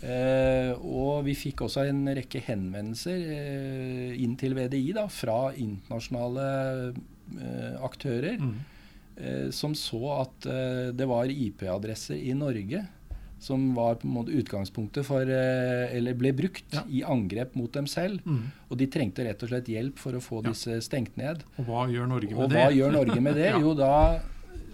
Eh, 0.00 0.70
og 0.80 1.24
vi 1.26 1.34
fikk 1.36 1.60
også 1.66 1.82
en 1.90 2.06
rekke 2.16 2.40
henvendelser 2.46 3.18
eh, 3.36 4.14
inn 4.24 4.32
til 4.40 4.54
VDI 4.56 4.94
da, 4.96 5.02
fra 5.12 5.50
internasjonale 5.52 6.46
eh, 7.36 7.74
aktører 7.84 8.38
Mm. 8.40 8.54
eh, 9.20 9.50
som 9.52 9.74
så 9.76 10.00
at 10.22 10.46
eh, 10.48 10.88
det 10.96 11.06
var 11.10 11.28
IP-adresser 11.28 12.16
i 12.16 12.32
Norge 12.32 12.86
som 13.40 13.74
var 13.76 13.94
på 14.00 14.04
en 14.08 14.12
måte 14.14 14.32
utgangspunktet 14.36 15.04
for 15.04 15.22
eh, 15.24 15.92
Eller 15.96 16.12
ble 16.16 16.32
brukt 16.36 16.72
Ja. 16.76 16.82
i 16.88 17.02
angrep 17.04 17.54
mot 17.56 17.72
dem 17.72 17.86
selv. 17.88 18.20
Mm. 18.24 18.50
Og 18.70 18.76
de 18.80 18.86
trengte 18.92 19.24
rett 19.24 19.42
og 19.42 19.48
slett 19.52 19.68
hjelp 19.68 19.96
for 20.00 20.12
å 20.16 20.20
få 20.20 20.42
Ja. 20.44 20.50
disse 20.50 20.80
stengt 20.84 21.16
ned. 21.16 21.44
Og 21.58 21.64
hva 21.68 21.86
gjør 21.92 22.08
Norge 22.08 22.34
med 22.34 22.40
Og 22.44 22.50
det? 22.50 22.56
hva 22.58 22.72
gjør 22.72 22.92
Norge 22.92 23.20
med 23.20 23.34
det? 23.40 23.46
Ja. 23.52 23.60
Jo, 23.60 23.72
da, 23.74 24.20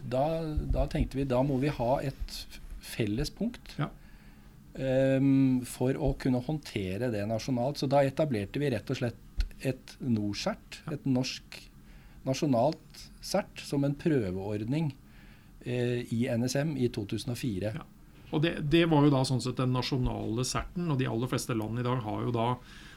da, 0.09 0.25
da 0.71 0.87
tenkte 0.87 1.19
vi 1.19 1.25
da 1.25 1.43
må 1.43 1.59
vi 1.63 1.69
ha 1.69 1.99
et 2.03 2.41
felles 2.81 3.31
punkt. 3.31 3.75
Ja. 3.79 3.91
Ehm, 4.79 5.65
for 5.69 5.97
å 5.97 6.13
kunne 6.21 6.43
håndtere 6.45 7.11
det 7.13 7.25
nasjonalt. 7.29 7.81
Så 7.81 7.89
da 7.91 8.05
etablerte 8.07 8.63
vi 8.63 8.71
rett 8.75 8.93
og 8.93 9.01
slett 9.01 9.47
et 9.65 9.97
NorCERT, 10.05 10.83
et 10.93 11.05
norsk 11.09 11.61
nasjonalt 12.27 13.05
CERT, 13.25 13.63
som 13.65 13.87
en 13.87 13.95
prøveordning 13.97 14.91
uh, 15.67 16.01
i 16.13 16.27
NSM 16.27 16.75
i 16.77 16.91
2004. 16.93 17.71
Ja. 17.79 17.85
Og 18.35 18.43
det, 18.43 18.57
det 18.73 18.85
var 18.91 19.07
jo 19.07 19.13
da 19.15 19.23
sånn 19.27 19.43
sett 19.43 19.61
den 19.61 19.75
nasjonale 19.75 20.45
CERT-en, 20.47 20.91
og 20.93 20.99
de 21.01 21.09
aller 21.11 21.31
fleste 21.31 21.55
land 21.57 21.81
i 21.81 21.87
dag 21.87 22.03
har 22.05 22.27
jo 22.27 22.35
da 22.35 22.51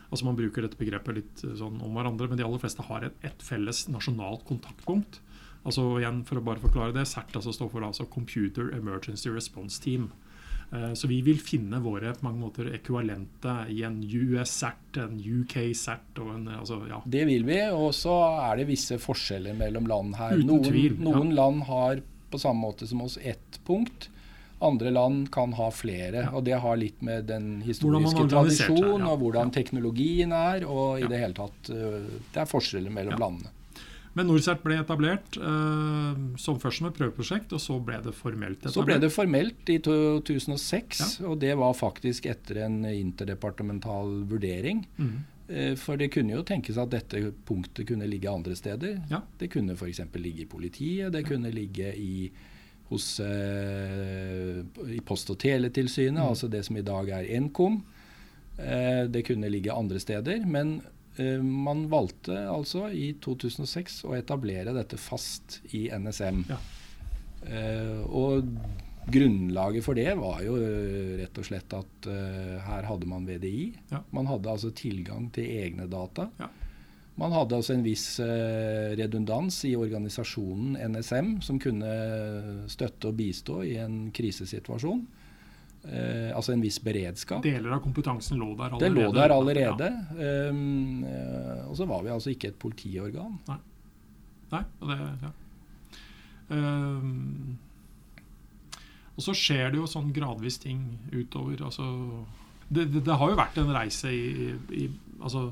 altså 0.09 0.25
Man 0.25 0.37
bruker 0.39 0.65
dette 0.65 0.79
begrepet 0.79 1.13
litt 1.19 1.41
eh, 1.45 1.51
sånn 1.59 1.75
om 1.85 1.93
hverandre, 1.93 2.25
men 2.31 2.39
de 2.39 2.41
aller 2.41 2.57
fleste 2.57 2.81
har 2.87 3.03
et, 3.05 3.17
et 3.21 3.43
felles 3.45 3.83
nasjonalt 3.93 4.41
kontaktpunkt. 4.47 5.19
Altså 5.61 5.83
igjen, 5.99 6.23
For 6.25 6.39
å 6.39 6.45
bare 6.47 6.63
forklare 6.63 6.95
det, 6.95 7.03
CERT 7.05 7.37
altså 7.37 7.53
står 7.53 7.69
for 7.75 7.85
altså 7.85 8.07
Computer 8.09 8.71
Emergency 8.73 9.29
Response 9.29 9.77
Team. 9.83 10.07
Eh, 10.71 10.93
Så 10.93 11.08
vi 11.08 11.21
vil 11.25 11.39
finne 11.41 11.79
våre 11.82 12.13
på 12.13 12.27
mange 12.27 12.43
måter 12.43 12.69
ekvivalente 12.75 13.55
i 13.73 13.82
en 13.88 13.99
US-CERT, 14.03 15.01
en 15.01 15.17
UK-CERT 15.17 16.21
og 16.21 16.36
en 16.36 16.47
altså, 16.60 16.84
ja. 16.89 17.01
Det 17.05 17.25
vil 17.29 17.47
vi, 17.47 17.60
og 17.73 17.89
så 17.97 18.15
er 18.51 18.62
det 18.62 18.69
visse 18.69 18.99
forskjeller 19.01 19.58
mellom 19.58 19.89
land 19.89 20.15
her. 20.19 20.38
Uten 20.38 20.47
noen 20.51 20.69
tvil, 20.69 21.01
ja. 21.01 21.25
land 21.41 21.65
har 21.71 22.01
på 22.29 22.38
samme 22.41 22.62
måte 22.62 22.88
som 22.88 23.01
oss 23.01 23.17
ett 23.21 23.60
punkt. 23.65 24.10
Andre 24.62 24.91
land 24.91 25.29
kan 25.32 25.53
ha 25.55 25.69
flere. 25.71 26.25
Ja. 26.25 26.32
og 26.36 26.43
Det 26.43 26.58
har 26.60 26.77
litt 26.77 27.01
med 27.01 27.29
den 27.32 27.62
historiske 27.63 28.12
har 28.12 28.25
organisert 28.25 28.67
seg, 28.67 28.75
tradisjon 28.75 29.05
ja. 29.05 29.13
og 29.13 29.21
hvordan 29.23 29.53
teknologien 29.55 30.36
er. 30.36 30.65
og 30.67 30.99
i 30.99 31.08
det 31.08 31.21
hele 31.21 31.34
tatt, 31.34 31.71
øh, 31.71 32.03
Det 32.34 32.43
er 32.43 32.49
forskjeller 32.49 32.91
mellom 32.91 33.17
landene. 33.17 33.55
Men 34.19 34.27
NorCERT 34.27 34.60
ble 34.65 34.75
etablert 34.82 35.38
uh, 35.39 36.12
som 36.41 36.58
først 36.60 36.82
som 36.82 36.89
et 36.89 36.97
prøveprosjekt, 36.97 37.53
og 37.55 37.62
så 37.63 37.77
ble 37.79 38.01
det 38.03 38.12
formelt 38.17 38.58
etablert. 38.60 38.75
Så 38.75 38.84
ble 38.89 38.97
det 38.99 39.10
formelt 39.15 39.69
i 39.71 39.77
2006, 39.86 41.21
og 41.23 41.38
det 41.39 41.53
var 41.60 41.77
faktisk 41.79 42.27
etter 42.27 42.65
en 42.65 42.82
interdepartemental 42.89 44.12
vurdering. 44.27 44.84
Mm. 44.99 45.13
Uh, 45.49 45.73
For 45.79 45.95
det 46.01 46.12
kunne 46.13 46.36
jo 46.36 46.43
tenkes 46.45 46.77
at 46.82 46.91
dette 46.91 47.23
punktet 47.47 47.88
kunne 47.89 48.10
ligge 48.12 48.29
andre 48.29 48.58
steder. 48.60 48.99
Ja. 49.10 49.23
Det 49.39 49.49
kunne 49.55 49.77
f.eks. 49.79 50.03
ligge 50.19 50.43
i 50.43 50.49
politiet, 50.51 51.13
det 51.15 51.23
kunne 51.29 51.53
ligge 51.55 51.93
i, 51.95 52.27
hos, 52.91 53.08
uh, 53.23 54.60
i 54.89 54.99
Post- 55.05 55.32
og 55.32 55.39
teletilsynet, 55.39 56.19
Mm. 56.19 56.27
altså 56.27 56.51
det 56.51 56.65
som 56.67 56.77
i 56.77 56.86
dag 56.86 57.10
er 57.21 57.32
Nkom. 57.47 57.79
Det 58.60 59.21
kunne 59.23 59.47
ligge 59.47 59.71
andre 59.71 59.99
steder. 60.03 60.41
Men 60.45 60.82
man 61.43 61.88
valgte 61.91 62.36
altså 62.47 62.88
i 62.95 63.13
2006 63.21 64.03
å 64.08 64.13
etablere 64.17 64.75
dette 64.75 64.99
fast 65.01 65.60
i 65.75 65.88
NSM. 65.91 66.45
Ja. 66.49 66.60
Eh, 67.49 67.99
og 68.05 68.47
grunnlaget 69.10 69.86
for 69.86 69.97
det 69.97 70.12
var 70.19 70.41
jo 70.45 70.55
eh, 70.60 71.17
rett 71.21 71.38
og 71.39 71.47
slett 71.47 71.75
at 71.75 72.10
eh, 72.10 72.55
her 72.65 72.88
hadde 72.89 73.10
man 73.10 73.27
VDI. 73.27 73.67
Ja. 73.91 74.03
Man 74.15 74.29
hadde 74.29 74.51
altså 74.51 74.71
tilgang 74.75 75.29
til 75.36 75.49
egne 75.60 75.88
data. 75.91 76.29
Ja. 76.39 76.49
Man 77.19 77.34
hadde 77.36 77.58
altså 77.58 77.75
en 77.75 77.84
viss 77.84 78.05
eh, 78.23 78.95
redundans 78.99 79.63
i 79.67 79.73
organisasjonen 79.75 80.77
NSM, 80.93 81.39
som 81.43 81.60
kunne 81.60 81.93
støtte 82.71 83.12
og 83.12 83.17
bistå 83.19 83.60
i 83.67 83.75
en 83.82 84.05
krisesituasjon. 84.15 85.03
Eh, 85.87 86.35
altså 86.35 86.53
en 86.53 86.63
viss 86.63 86.79
beredskap. 86.83 87.43
Deler 87.45 87.77
av 87.77 87.83
kompetansen 87.83 88.39
lå 88.41 88.51
der 88.59 88.75
allerede. 88.75 88.89
Det 88.89 88.91
lå 88.97 89.13
der 89.15 89.33
allerede. 89.35 89.89
Ja. 90.19 90.49
Um, 90.51 91.05
eh, 91.07 91.63
og 91.69 91.77
så 91.79 91.87
var 91.89 92.03
vi 92.03 92.11
altså 92.13 92.33
ikke 92.33 92.51
et 92.51 92.59
politiorgan. 92.59 93.39
Nei, 94.49 94.63
og 94.81 94.91
det 94.91 94.99
ja. 94.99 95.31
Um, 96.49 97.57
og 99.19 99.23
så 99.23 99.35
skjer 99.35 99.73
det 99.73 99.79
jo 99.81 99.87
sånn 99.89 100.13
gradvis 100.15 100.57
ting 100.63 100.83
utover. 101.11 101.59
Altså, 101.67 101.85
det, 102.69 102.87
det, 102.93 103.03
det 103.07 103.17
har 103.19 103.31
jo 103.31 103.39
vært 103.39 103.57
en 103.59 103.73
reise 103.75 104.11
i, 104.15 104.53
i 104.75 104.85
altså, 105.19 105.49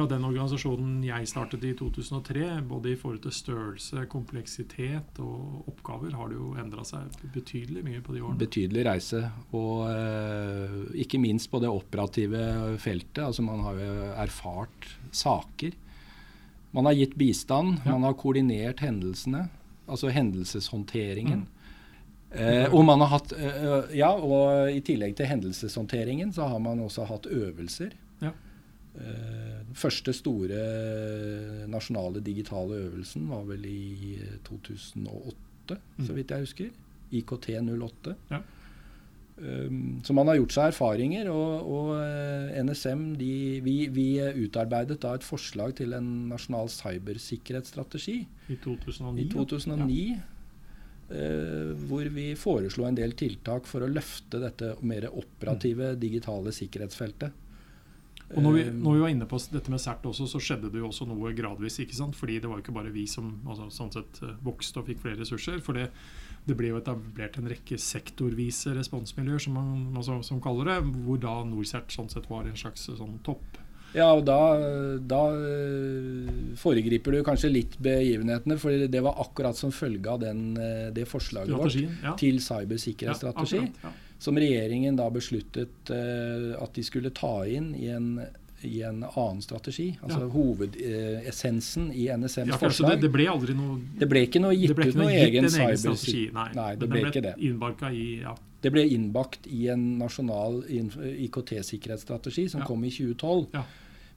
Fra 0.00 0.06
den 0.08 0.22
organisasjonen 0.24 1.02
jeg 1.04 1.26
startet 1.28 1.64
i 1.68 1.74
2003, 1.76 2.44
både 2.64 2.94
i 2.94 2.96
forhold 2.96 3.18
til 3.20 3.34
størrelse, 3.36 4.06
kompleksitet 4.08 5.18
og 5.20 5.66
oppgaver, 5.68 6.14
har 6.16 6.30
det 6.30 6.38
jo 6.38 6.54
endra 6.56 6.86
seg 6.88 7.18
betydelig 7.34 7.82
mye 7.84 8.00
på 8.00 8.14
de 8.16 8.22
årene. 8.22 8.40
Betydelig 8.40 8.86
reise. 8.88 9.20
Og 9.52 9.90
eh, 9.92 10.78
ikke 11.04 11.20
minst 11.20 11.50
på 11.52 11.60
det 11.60 11.68
operative 11.68 12.40
feltet. 12.80 13.20
Altså 13.26 13.44
man 13.44 13.60
har 13.66 13.76
jo 13.82 14.08
erfart 14.24 14.88
saker. 15.12 15.76
Man 16.72 16.88
har 16.88 16.96
gitt 16.96 17.18
bistand, 17.20 17.82
Ja. 17.84 17.92
man 17.92 18.08
har 18.08 18.16
koordinert 18.16 18.80
hendelsene. 18.80 19.50
Altså 19.84 20.08
hendelseshåndteringen. 20.16 21.44
Mm. 21.44 22.36
Eh, 22.40 22.72
og 22.72 22.86
man 22.88 23.04
har 23.04 23.18
hatt 23.18 23.36
eh, 23.36 23.98
Ja, 24.00 24.14
og 24.16 24.72
i 24.72 24.80
tillegg 24.80 25.18
til 25.20 25.28
hendelseshåndteringen 25.28 26.32
så 26.32 26.48
har 26.48 26.58
man 26.70 26.80
også 26.88 27.04
hatt 27.04 27.28
øvelser. 27.28 27.92
Ja. 28.24 28.32
Eh, 28.98 29.39
første 29.74 30.12
store 30.16 30.60
nasjonale 31.70 32.20
digitale 32.24 32.78
øvelsen 32.86 33.28
var 33.30 33.44
vel 33.48 33.64
i 33.66 34.16
eh, 34.20 34.38
2008, 34.48 35.36
Mm. 35.70 36.06
så 36.06 36.12
vidt 36.16 36.30
jeg 36.34 36.40
husker. 36.40 36.70
IKT 37.14 37.46
08. 37.60 38.14
Ja. 38.30 38.40
Um, 39.40 40.00
så 40.04 40.12
man 40.12 40.26
har 40.26 40.34
gjort 40.36 40.52
seg 40.52 40.72
erfaringer, 40.72 41.28
og, 41.30 41.68
og 41.70 41.92
eh, 42.02 42.58
NSM 42.64 43.04
de, 43.16 43.60
vi, 43.64 43.76
vi 43.88 44.18
utarbeidet 44.44 44.98
da 45.00 45.14
et 45.16 45.22
forslag 45.24 45.76
til 45.78 45.94
en 45.96 46.10
nasjonal 46.28 46.68
cybersikkerhetsstrategi 46.68 48.18
I 48.50 48.56
2009. 48.64 49.22
i 49.22 49.28
2009. 49.32 50.18
eh, 51.10 51.70
hvor 51.88 52.10
vi 52.18 52.26
foreslo 52.36 52.84
en 52.88 52.98
del 52.98 53.14
tiltak 53.16 53.64
for 53.70 53.86
å 53.86 53.88
løfte 53.90 54.42
dette 54.42 54.74
mer 54.82 55.06
operative 55.12 55.94
digitale 56.02 56.52
sikkerhetsfeltet. 56.52 57.32
Og 58.36 58.42
når 58.44 58.52
vi, 58.54 58.60
Eh, 58.62 58.72
når 58.72 58.92
vi 58.94 59.00
var 59.00 59.08
inne 59.10 59.26
på 59.26 59.38
dette 59.52 59.70
med 59.70 59.80
CERT 59.80 60.02
også, 60.06 60.26
så 60.30 60.38
skjedde 60.38 60.70
det 60.70 60.78
jo 60.78 60.86
også 60.88 61.06
noe 61.08 61.32
gradvis. 61.34 61.80
ikke 61.82 61.94
sant? 61.98 62.14
Fordi 62.14 62.38
det 62.38 62.46
var 62.48 62.58
jo 62.58 62.62
ikke 62.62 62.74
bare 62.76 62.92
vi 62.94 63.06
som 63.06 63.40
altså, 63.46 63.66
sånn 63.70 63.90
sett 63.92 64.22
eh, 64.22 64.36
vokste 64.44 64.78
og 64.78 64.86
fikk 64.86 65.00
flere 65.02 65.18
ressurser. 65.18 65.58
For 65.60 65.72
det, 65.74 65.88
det 66.46 66.56
ble 66.56 66.68
jo 66.68 66.78
etablert 66.78 67.38
en 67.38 67.48
rekke 67.50 67.76
sektorvise 67.78 68.74
responsmiljøer, 68.76 69.40
som 69.42 69.54
man 69.54 69.96
altså, 69.96 70.22
som 70.22 70.40
kaller 70.40 70.64
det. 70.70 70.78
Hvor 71.04 71.18
da 71.18 71.42
NorCERT 71.44 71.90
sånn 71.90 72.08
sett 72.12 72.30
var 72.30 72.46
en 72.46 72.56
slags 72.56 72.88
eh, 72.88 72.94
sånn 72.96 73.18
topp. 73.26 73.58
Ja, 73.92 74.12
og 74.14 74.22
da, 74.24 74.38
da 75.02 75.18
foregriper 76.60 77.16
du 77.16 77.24
kanskje 77.26 77.50
litt 77.50 77.72
begivenhetene, 77.82 78.56
for 78.60 78.70
det 78.70 79.02
var 79.02 79.18
akkurat 79.22 79.58
som 79.58 79.72
følge 79.74 80.06
av 80.12 80.20
den, 80.22 80.54
det 80.94 81.08
forslaget 81.10 81.56
vårt 81.56 81.74
Ja. 82.04 82.14
til 82.14 82.38
Ja, 82.38 82.44
cybersikkerhetsstrategi. 82.46 83.58
akkurat, 83.58 83.82
ja. 83.82 83.92
Som 84.20 84.36
regjeringen 84.36 84.98
da 85.00 85.06
besluttet 85.10 85.90
eh, 85.90 86.50
at 86.60 86.74
de 86.76 86.82
skulle 86.84 87.10
ta 87.16 87.38
inn 87.48 87.70
i 87.74 87.86
en, 87.88 88.10
i 88.68 88.82
en 88.84 88.98
annen 89.08 89.40
strategi. 89.40 89.94
Altså 90.04 90.20
Ja. 90.26 90.28
hovedessensen 90.34 91.86
i 91.96 92.04
NSMs 92.12 92.50
Ja, 92.52 92.58
altså, 92.58 92.66
forslag. 92.66 92.98
det, 93.00 93.06
det 93.08 93.12
ble 93.14 93.26
aldri 93.32 93.54
noe 93.56 93.78
Det 93.98 94.08
ble 94.10 94.26
ikke 94.28 94.42
noe 94.44 94.52
gitt 94.58 94.76
ut 94.76 94.94
noe 95.00 95.08
egen 95.16 95.48
cyberstrategi. 95.48 95.86
strategi. 95.96 96.24
Nei, 96.36 96.48
Nei, 96.58 96.70
det 96.76 96.88
ble 96.92 97.00
ikke 97.08 97.22
det. 97.30 97.34
i 97.40 98.20
ja, 98.20 98.34
Det 98.62 98.72
ble 98.74 98.82
innbakt 98.92 99.46
i 99.48 99.68
en 99.72 99.86
nasjonal 99.98 100.60
IKT-sikkerhetsstrategi 100.68 102.48
som 102.50 102.60
Ja. 102.60 102.66
kom 102.66 102.84
i 102.84 102.90
2012. 102.90 103.46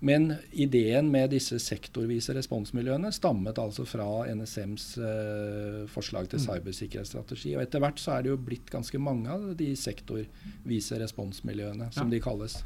Men 0.03 0.33
ideen 0.51 1.07
med 1.13 1.29
disse 1.31 1.55
sektorvise 1.63 2.33
responsmiljøene 2.35 3.07
stammet 3.15 3.55
altså 3.61 3.85
fra 3.87 4.07
NSMs 4.35 4.97
eh, 4.99 5.85
forslag 5.87 6.27
til 6.27 6.39
Mm. 6.41 6.45
cybersikkerhetsstrategi. 6.49 7.53
Og 7.55 7.61
etter 7.63 7.79
hvert 7.79 8.01
så 8.03 8.17
er 8.17 8.23
det 8.25 8.33
jo 8.33 8.37
blitt 8.37 8.67
ganske 8.73 8.99
mange 8.99 9.29
av 9.31 9.45
de 9.55 9.69
sektorvise 9.79 10.99
responsmiljøene, 10.99 11.87
som 11.93 12.07
Ja. 12.11 12.17
de 12.17 12.19
kalles. 12.19 12.57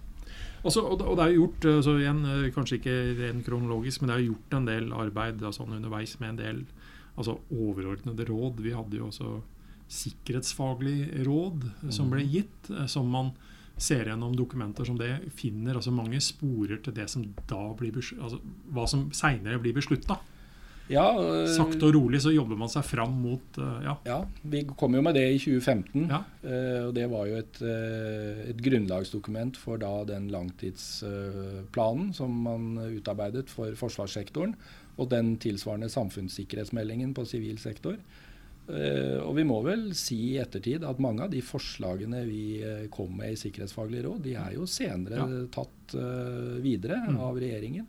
Også, 0.65 0.81
og, 0.83 0.97
det- 0.99 1.07
og 1.07 1.15
det 1.17 1.25
er 1.27 1.33
jo 1.35 1.45
gjort, 1.47 1.65
eh, 1.65 1.81
så 1.85 1.93
igjen, 2.01 2.25
eh, 2.25 2.51
kanskje 2.51 2.79
ikke 2.81 3.17
rent 3.21 3.45
kronologisk, 3.45 4.01
men 4.01 4.07
det 4.09 4.15
er 4.17 4.23
jo 4.25 4.33
gjort 4.33 4.57
en 4.57 4.65
del 4.65 4.91
arbeid 4.93 5.39
sånn 5.53 5.75
underveis 5.77 6.19
med 6.19 6.29
en 6.29 6.35
del 6.37 6.65
altså, 7.17 7.39
overordnede 7.51 8.25
råd. 8.27 8.57
Vi 8.61 8.71
hadde 8.71 8.97
jo 8.97 9.07
også 9.07 9.41
sikkerhetsfaglig 9.89 11.25
råd 11.25 11.63
eh, 11.83 11.89
som 11.91 12.09
ble 12.09 12.23
Mhm. 12.25 12.31
gitt, 12.33 12.89
som 12.89 13.07
man 13.09 13.31
ser 13.77 14.09
gjennom 14.09 14.33
dokumenter 14.35 14.87
som 14.87 14.97
det, 14.99 15.11
finner 15.37 15.77
altså 15.77 15.93
mange 15.93 16.19
sporer 16.23 16.81
til 16.83 16.95
det 16.97 17.09
som 17.11 17.25
da 17.49 17.61
blir 17.77 17.95
altså, 17.97 18.41
hva 18.73 18.87
som 18.89 19.07
seinere 19.15 19.61
blir 19.61 19.77
beslutta. 19.77 20.17
Ja, 20.87 21.03
øh, 21.19 21.49
Sakte 21.51 21.89
og 21.89 21.95
rolig 21.97 22.21
så 22.23 22.31
jobber 22.31 22.55
man 22.59 22.71
seg 22.71 22.85
fram 22.87 23.11
mot 23.19 23.59
øh, 23.59 23.79
ja. 23.83 23.95
ja, 24.07 24.19
vi 24.47 24.61
kom 24.79 24.95
jo 24.95 25.01
med 25.03 25.17
det 25.19 25.25
i 25.33 25.39
2015. 25.41 26.05
Ja. 26.07 26.21
Øh, 26.47 26.87
og 26.87 26.93
det 26.95 27.07
var 27.11 27.27
jo 27.27 27.41
et, 27.41 27.59
eh, 27.59 28.43
et 28.53 28.61
grunnlagsdokument 28.63 29.59
for 29.59 29.81
da 29.81 29.91
den 30.07 30.29
langtidsplanen 30.31 32.13
som 32.15 32.39
man 32.47 32.69
utarbeidet 32.87 33.51
for 33.51 33.75
forsvarssektoren, 33.75 34.55
og 34.97 35.11
den 35.11 35.35
tilsvarende 35.43 35.89
samfunnssikkerhetsmeldingen 35.91 37.13
på 37.13 37.27
sivil 37.27 37.59
sektor. 37.59 37.99
Eh, 38.69 39.17
og 39.23 39.35
vi 39.37 39.43
må 39.47 39.61
vel 39.63 39.93
si 39.95 40.17
i 40.33 40.39
ettertid 40.41 40.83
at 40.83 40.99
mange 40.99 41.23
av 41.23 41.31
de 41.31 41.39
forslagene 41.41 42.25
vi 42.27 42.61
eh, 42.61 42.87
kom 42.91 43.13
med 43.15 43.31
i 43.31 43.39
Sikkerhetsfaglig 43.39 44.03
råd, 44.03 44.21
de 44.25 44.33
er 44.35 44.57
jo 44.57 44.65
senere 44.67 45.21
Ja. 45.21 45.45
tatt 45.55 45.95
eh, 45.95 46.57
videre 46.61 46.97
Mm. 47.07 47.17
av 47.23 47.39
regjeringen. 47.39 47.85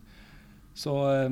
Så, 0.73 0.93
eh, 1.11 1.29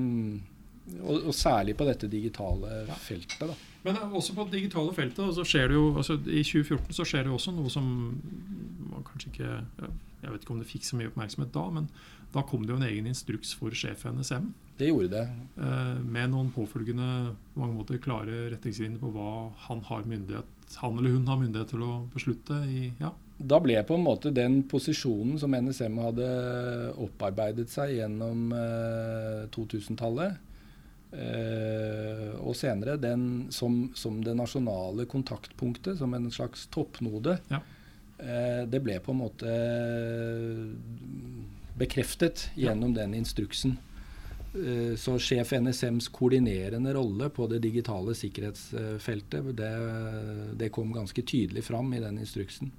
og, 1.02 1.28
og 1.30 1.34
særlig 1.36 1.76
på 1.78 1.88
dette 1.88 2.10
digitale 2.12 2.84
feltet. 3.04 3.40
da. 3.44 3.56
Men 3.84 3.96
eh, 4.00 4.14
også 4.20 4.36
på 4.38 4.46
det 4.48 4.60
digitale 4.62 4.94
feltet 4.96 5.34
så 5.38 5.46
skjer 5.48 5.72
det 5.72 5.80
jo, 5.80 5.88
altså 6.00 6.18
I 6.26 6.44
2014 6.44 6.94
så 6.98 7.06
skjer 7.08 7.26
det 7.28 7.32
jo 7.34 7.40
også 7.40 7.56
noe 7.56 7.72
som 7.74 7.88
man 8.92 9.04
kanskje 9.08 9.32
ikke 9.34 9.50
Jeg 10.24 10.32
vet 10.34 10.42
ikke 10.44 10.54
om 10.56 10.62
det 10.64 10.70
fikk 10.72 10.86
så 10.88 10.98
mye 10.98 11.12
oppmerksomhet 11.12 11.52
da, 11.54 11.66
men 11.76 11.90
da 12.34 12.42
kom 12.44 12.64
det 12.66 12.74
jo 12.74 12.80
en 12.82 12.88
egen 12.88 13.06
instruks 13.08 13.54
for 13.56 13.72
sjef 13.72 14.02
NSM. 14.10 14.50
Det 14.78 14.90
gjorde 14.90 15.12
det. 15.14 15.26
eh, 15.64 16.00
Med 16.04 16.32
noen 16.34 16.50
påfølgende 16.56 17.36
på 17.54 17.62
mange 17.62 17.78
måter 17.78 18.02
klare 18.04 18.48
retningslinjer 18.52 19.00
på 19.00 19.12
hva 19.16 19.30
han 19.68 19.84
har 19.88 20.04
myndighet 20.10 20.54
han 20.82 20.98
eller 21.00 21.14
hun 21.16 21.28
har 21.32 21.38
myndighet 21.40 21.70
til 21.72 21.84
å 21.86 21.94
beslutte 22.12 22.58
i 22.68 22.90
ja, 23.00 23.14
Da 23.40 23.60
ble 23.64 23.78
på 23.88 23.96
en 23.96 24.04
måte 24.04 24.34
den 24.36 24.58
posisjonen 24.68 25.38
som 25.40 25.54
NSM 25.56 25.96
hadde 26.04 26.28
opparbeidet 27.06 27.70
seg 27.72 27.94
gjennom 28.00 28.50
eh, 28.52 29.46
2000-tallet, 29.56 30.34
eh, 30.36 30.44
og 31.12 32.56
senere 32.56 32.98
den 33.00 33.48
som, 33.54 33.92
som 33.96 34.20
det 34.24 34.34
nasjonale 34.36 35.06
kontaktpunktet, 35.08 35.98
som 35.98 36.14
en 36.14 36.30
slags 36.32 36.68
toppnode, 36.68 37.38
Ja. 37.50 37.62
eh, 38.20 38.66
det 38.68 38.82
ble 38.84 39.00
på 39.00 39.12
en 39.16 39.22
måte 39.24 39.48
bekreftet 41.78 42.50
gjennom 42.56 42.94
den 42.94 43.14
instruksen. 43.14 43.78
Eh, 44.56 44.96
Så 44.98 45.18
sjef 45.20 45.54
NSMs 45.54 46.08
koordinerende 46.10 46.94
rolle 46.94 47.30
på 47.30 47.48
det 47.50 47.60
digitale 47.62 48.16
sikkerhetsfeltet, 48.16 49.56
det, 49.56 49.72
det 50.58 50.72
kom 50.72 50.94
ganske 50.94 51.22
tydelig 51.22 51.64
fram 51.64 51.94
i 51.94 52.00
den 52.00 52.20
instruksen. 52.20 52.72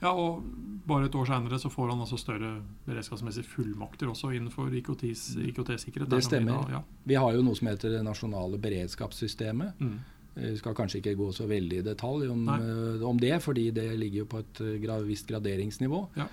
Ja, 0.00 0.12
og 0.12 0.44
bare 0.90 1.06
et 1.06 1.14
år 1.14 1.28
seinere 1.28 1.58
så 1.60 1.70
får 1.70 1.92
han 1.92 2.04
altså 2.04 2.18
større 2.20 2.54
beredskapsmessige 2.86 3.48
fullmakter 3.50 4.10
også 4.10 4.32
innenfor 4.36 4.72
IKTs 4.80 5.34
IKT-sikkerhet. 5.50 6.10
Det 6.10 6.22
stemmer. 6.24 6.56
vi. 6.64 6.72
Da, 6.72 6.78
ja. 6.78 7.04
Vi 7.12 7.18
har 7.20 7.36
jo 7.36 7.44
noe 7.46 7.58
som 7.58 7.70
heter 7.70 7.98
det 7.98 8.06
nasjonale 8.06 8.60
beredskapssystemet. 8.62 9.76
mm. 9.80 10.00
Vi 10.34 10.52
skal 10.56 10.76
kanskje 10.78 11.00
ikke 11.00 11.16
gå 11.18 11.32
så 11.34 11.46
veldig 11.50 11.80
i 11.80 11.84
detalj 11.84 12.28
om, 12.30 12.44
eh, 12.48 13.02
om 13.06 13.18
det, 13.18 13.34
fordi 13.42 13.70
det 13.74 13.88
ligger 13.98 14.22
jo 14.22 14.28
på 14.30 14.38
et 14.44 14.60
eh, 14.62 14.76
gra 14.82 15.00
visst 15.02 15.26
graderingsnivå. 15.28 16.04
Ja. 16.16 16.28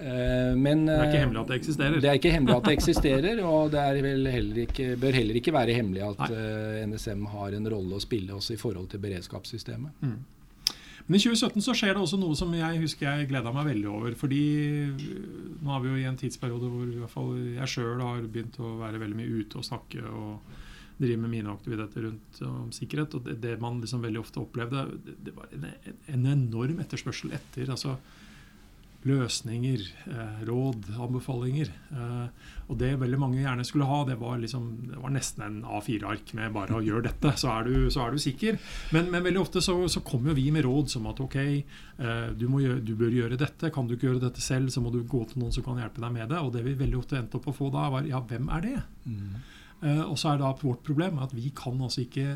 Eh, 0.00 0.56
men, 0.58 0.82
det 0.88 0.96
er 0.96 1.06
ikke 1.06 1.22
hemmelig 1.22 1.40
at 1.40 1.52
det 1.52 1.60
eksisterer? 1.60 2.00
Det 2.02 2.10
er 2.10 2.18
ikke 2.18 2.32
hemmelig 2.34 2.56
at 2.56 2.66
det 2.66 2.74
eksisterer, 2.74 3.42
og 3.52 3.70
det 3.70 3.86
heller 4.34 4.60
ikke, 4.66 4.88
bør 5.00 5.20
heller 5.20 5.40
ikke 5.40 5.54
være 5.54 5.78
hemmelig 5.78 6.04
at 6.08 6.26
Nei. 6.26 6.90
NSM 6.90 7.24
har 7.36 7.56
en 7.56 7.70
rolle 7.76 7.96
å 7.96 8.02
spille 8.02 8.34
også 8.34 8.58
i 8.58 8.60
forhold 8.60 8.90
til 8.90 9.02
beredskapssystemet. 9.06 10.02
Mm. 10.02 10.18
Men 11.06 11.16
i 11.16 11.22
2017 11.22 11.64
så 11.64 11.74
skjer 11.76 11.94
det 11.94 12.02
også 12.02 12.18
noe 12.20 12.36
som 12.38 12.52
jeg 12.54 12.80
husker 12.82 13.08
jeg 13.08 13.28
gleda 13.30 13.52
meg 13.54 13.70
veldig 13.72 13.88
over. 13.90 14.16
fordi 14.18 14.42
nå 15.60 15.74
er 15.74 15.84
vi 15.84 15.92
jo 15.92 16.00
i 16.00 16.08
en 16.08 16.18
tidsperiode 16.20 16.70
hvor 16.70 16.88
i 16.88 16.98
hvert 17.00 17.12
fall 17.12 17.32
jeg 17.56 17.72
sjøl 17.74 18.02
har 18.04 18.26
begynt 18.26 18.60
å 18.60 18.76
være 18.82 19.00
veldig 19.02 19.18
mye 19.20 19.40
ute 19.40 19.60
og 19.60 19.66
snakke 19.66 20.04
og 20.06 20.58
drive 21.00 21.20
med 21.22 21.32
mine 21.32 21.52
aktiviteter 21.52 22.04
rundt 22.06 22.40
om 22.44 22.72
sikkerhet. 22.76 23.14
Og 23.16 23.26
det, 23.26 23.38
det 23.42 23.56
man 23.62 23.80
liksom 23.80 24.04
veldig 24.04 24.20
ofte 24.20 24.42
opplevde, 24.42 24.86
det, 25.06 25.16
det 25.26 25.36
var 25.36 25.52
en, 25.56 25.68
en, 26.06 26.26
enorm 26.34 26.82
etterspørsel 26.84 27.32
etter 27.36 27.72
altså 27.72 27.96
løsninger, 29.08 29.80
eh, 30.12 30.40
råd, 30.44 30.90
anbefalinger. 31.00 31.70
Eh, 31.90 32.48
og 32.68 32.78
det 32.78 32.90
veldig 33.00 33.18
mange 33.18 33.40
gjerne 33.40 33.64
skulle 33.64 33.88
ha, 33.88 34.02
det 34.04 34.18
var, 34.20 34.36
liksom, 34.38 34.66
det 34.90 35.00
var 35.00 35.14
nesten 35.14 35.44
en 35.46 35.60
A4-ark 35.64 36.34
med 36.36 36.52
bare 36.54 36.76
å 36.76 36.82
gjøre 36.84 37.06
dette, 37.08 37.32
så 37.40 37.54
er 37.54 37.70
du, 37.70 37.88
så 37.90 38.04
er 38.04 38.12
du 38.12 38.20
sikker. 38.22 38.58
Men, 38.92 39.08
men, 39.10 39.24
veldig 39.24 39.40
ofte 39.40 39.64
så, 39.64 39.76
så 39.88 40.04
kommer 40.06 40.36
vi 40.36 40.50
med 40.52 40.66
råd 40.68 40.92
som 40.92 41.08
at 41.10 41.22
ok, 41.24 41.38
eh, 41.40 42.28
du, 42.36 42.46
gjøre, 42.60 42.80
du, 42.84 42.94
bør 43.00 43.16
gjøre 43.16 43.40
dette. 43.40 43.72
Kan 43.74 43.88
du 43.88 43.96
ikke 43.96 44.10
gjøre 44.10 44.26
dette 44.26 44.44
selv, 44.44 44.68
så 44.74 44.84
må 44.84 44.92
du 44.92 45.00
gå 45.02 45.24
til 45.30 45.42
noen 45.42 45.56
som 45.56 45.64
kan 45.66 45.80
hjelpe 45.80 46.04
deg 46.04 46.14
med 46.18 46.28
det. 46.30 46.44
Og 46.44 46.52
det 46.54 46.66
vi 46.66 46.76
veldig 46.78 47.00
ofte 47.00 47.18
endte 47.20 47.40
opp 47.40 47.48
å 47.48 47.56
få 47.56 47.72
da, 47.72 47.88
var 47.94 48.08
ja, 48.08 48.20
hvem 48.20 48.52
er 48.52 48.68
det? 48.68 48.78
Mm. 49.08 49.40
Eh, 49.80 50.04
og 50.04 50.18
så 50.20 50.34
er 50.34 50.42
da 50.42 50.52
vårt 50.60 50.84
problem 50.84 51.22
at 51.24 51.32
vi 51.32 51.48
kan 51.56 51.80
altså 51.80 52.04
ikke 52.04 52.34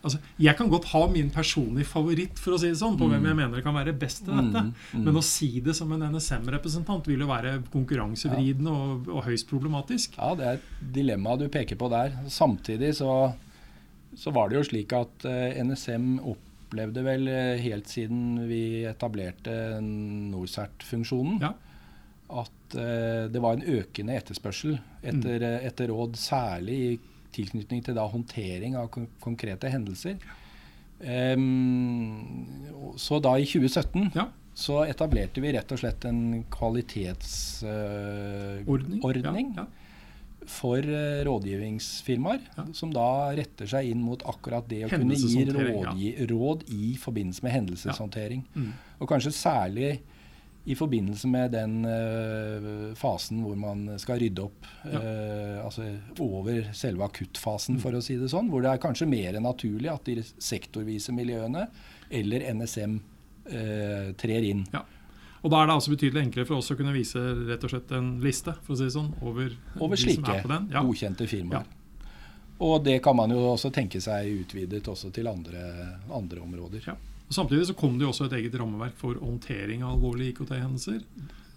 Altså, 0.00 0.16
jeg 0.40 0.56
kan 0.56 0.70
godt 0.72 0.86
ha 0.94 1.02
min 1.12 1.28
personlige 1.32 1.88
favoritt 1.90 2.40
for 2.40 2.56
å 2.56 2.60
si 2.60 2.70
det 2.70 2.78
sånn, 2.80 2.96
på 2.96 3.04
mm. 3.04 3.12
hvem 3.12 3.26
jeg 3.28 3.38
mener 3.42 3.64
kan 3.64 3.76
være 3.76 3.92
best 4.00 4.22
til 4.24 4.32
dette. 4.32 4.62
Mm. 4.64 4.72
Mm. 4.96 5.02
Men 5.04 5.20
å 5.20 5.24
si 5.24 5.50
det 5.64 5.74
som 5.76 5.92
en 5.92 6.06
NSM-representant 6.14 7.10
vil 7.10 7.20
jo 7.20 7.28
være 7.28 7.58
konkurransevridende 7.72 8.72
ja. 8.72 8.84
og, 8.86 9.10
og, 9.12 9.22
høyst 9.28 9.50
problematisk. 9.50 10.16
Ja, 10.16 10.32
det 10.38 10.46
er 10.46 10.60
et 10.60 10.70
dilemma 10.96 11.36
du 11.40 11.50
peker 11.52 11.76
på 11.80 11.90
der. 11.92 12.16
Samtidig 12.32 12.94
så, 12.96 13.12
så 14.16 14.32
var 14.36 14.48
det 14.48 14.60
jo 14.60 14.68
slik 14.70 14.96
at 14.96 15.28
uh, 15.28 15.34
eh, 15.50 15.60
NSM 15.68 16.14
opplevde 16.32 17.04
vel 17.04 17.28
uh, 17.28 17.60
helt 17.60 17.92
siden 17.92 18.46
vi 18.48 18.86
etablerte 18.88 19.52
NorCERT-funksjonen, 19.84 21.44
ja. 21.44 21.52
at 22.40 22.80
uh, 22.80 23.28
det 23.28 23.44
var 23.44 23.58
en 23.58 23.68
økende 23.68 24.16
etterspørsel 24.16 24.78
etter, 25.04 25.44
mm. 25.44 25.68
etter 25.68 25.92
råd, 25.92 26.16
særlig 26.24 26.80
i 26.88 26.90
tilknytning 27.34 27.80
til 27.86 27.94
da 27.96 28.04
håndtering 28.10 28.72
av 28.78 28.86
kon 28.94 29.06
konkrete 29.22 29.66
hendelser. 29.72 30.16
Um, 31.00 32.92
så 33.00 33.16
da 33.24 33.32
i 33.40 33.46
2017 33.48 34.10
ja. 34.12 34.26
så 34.52 34.84
etablerte 34.84 35.40
vi 35.40 35.48
rett 35.56 35.72
og 35.72 35.80
slett 35.80 36.04
en 36.04 36.44
kvalitetsordning 36.52 39.00
uh, 39.00 39.16
ja, 39.16 39.32
ja. 39.62 39.64
for 40.44 40.84
uh, 40.84 41.24
rådgivningsfirmaer, 41.24 42.44
som 42.76 42.92
da 42.92 43.32
retter 43.38 43.64
seg 43.72 43.88
inn 43.94 44.04
mot 44.04 44.20
akkurat 44.28 44.68
det 44.68 44.84
å 44.86 44.88
kunne 44.92 45.16
gi 45.16 45.48
råd 46.28 46.68
i 46.76 46.92
forbindelse 47.00 47.40
med 47.48 47.56
hendelseshåndtering. 47.56 48.44
Mm. 48.52 48.76
Og 49.00 49.08
kanskje 49.08 49.32
særlig 49.40 50.04
i 50.64 50.74
forbindelse 50.76 51.28
med 51.28 51.54
den 51.54 51.84
uh, 51.88 52.92
fasen 52.98 53.40
hvor 53.44 53.56
man 53.56 53.86
skal 54.00 54.20
rydde 54.20 54.44
opp 54.44 54.68
ja. 54.84 55.00
uh, 55.00 55.64
altså 55.64 55.86
over 56.20 56.68
selve 56.76 57.06
akuttfasen, 57.06 57.78
for 57.80 57.96
å 57.96 58.02
si 58.04 58.18
det 58.20 58.28
sånn, 58.32 58.50
hvor 58.52 58.64
det 58.64 58.74
er 58.74 58.82
kanskje 58.82 59.08
mer 59.08 59.40
naturlig 59.40 59.90
at 59.92 60.08
de 60.08 60.20
sektorvise 60.20 61.14
miljøene 61.16 61.66
eller 62.10 62.44
NSM 62.58 62.98
uh, 62.98 63.56
eh, 63.56 64.08
trer 64.20 64.46
inn. 64.50 64.64
Ja. 64.74 64.84
Og 65.40 65.48
Da 65.48 65.62
er 65.62 65.70
det 65.70 65.74
altså 65.78 65.94
betydelig 65.94 66.26
enklere 66.26 66.48
for 66.48 66.60
oss 66.60 66.68
å 66.72 66.76
kunne 66.76 66.92
vise 66.92 67.20
rett 67.48 67.62
og 67.64 67.72
slett 67.72 67.92
en 67.96 68.18
liste 68.20 68.52
for 68.60 68.74
å 68.74 68.80
si 68.80 68.90
det 68.90 68.92
sånn, 68.92 69.14
over, 69.24 69.54
over 69.80 70.00
slike 70.00 70.42
ja. 70.44 70.82
godkjente 70.84 71.28
firmaer. 71.30 71.68
Og 72.60 72.82
det 72.84 72.98
kan 73.00 73.16
man 73.16 73.32
jo 73.32 73.40
også 73.54 73.70
tenke 73.72 74.02
seg 74.04 74.28
utvidet 74.42 74.84
også 74.92 75.08
til 75.16 75.30
andre, 75.30 75.62
andre 76.12 76.42
områder. 76.44 76.84
Ja. 76.90 76.98
Og 77.30 77.36
samtidig 77.36 77.68
så 77.68 77.76
kom 77.78 77.94
det 77.94 78.08
jo 78.08 78.10
også 78.10 78.26
et 78.26 78.40
eget 78.40 78.56
rammeverk 78.58 78.96
for 78.98 79.18
håndtering 79.22 79.84
av 79.86 79.94
alvorlige 79.94 80.34
IKT-hendelser. 80.34 81.04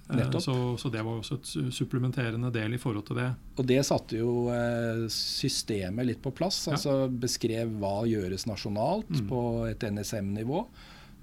Eh, 0.08 0.38
så, 0.38 0.76
så, 0.78 0.88
det 0.88 1.02
var 1.02 1.18
også 1.18 1.38
et 1.40 1.74
supplementerende 1.74 2.50
del 2.54 2.76
i 2.76 2.78
forhold 2.78 3.06
til 3.08 3.18
det. 3.18 3.30
Og 3.58 3.66
det 3.66 3.80
satte 3.88 4.20
jo 4.20 4.34
eh, 4.52 5.06
systemet 5.10 6.06
litt 6.06 6.22
på 6.22 6.30
plass. 6.36 6.66
Ja. 6.68 6.76
altså 6.76 7.08
Beskrev 7.08 7.72
hva 7.80 8.04
gjøres 8.06 8.46
nasjonalt 8.46 9.10
mm. 9.10 9.24
på 9.30 9.40
et 9.70 9.86
NSM-nivå. 9.88 10.64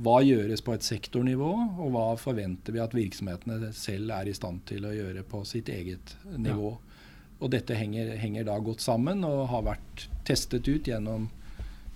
Hva 0.01 0.15
gjøres 0.25 0.63
på 0.65 0.73
et 0.73 0.83
sektornivå, 0.83 1.51
og 1.79 1.91
hva 1.93 2.05
forventer 2.17 2.73
vi 2.73 2.81
at 2.81 2.95
virksomhetene 2.97 3.69
selv 3.77 4.15
er 4.15 4.31
i 4.31 4.33
stand 4.33 4.63
til 4.67 4.87
å 4.89 4.95
gjøre 4.95 5.21
på 5.29 5.43
sitt 5.45 5.69
eget 5.69 6.15
nivå. 6.33 6.73
Ja. 6.73 7.05
Og 7.41 7.53
dette 7.53 7.77
henger, 7.77 8.15
henger, 8.21 8.47
da 8.49 8.57
godt 8.61 8.81
sammen 8.83 9.23
og 9.25 9.45
har 9.53 9.63
vært 9.65 10.07
testet 10.25 10.67
ut 10.67 10.89
gjennom, 10.89 11.29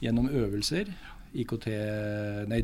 gjennom 0.06 0.30
øvelser. 0.30 0.94
IKT 1.43 1.67
Nei, 2.52 2.62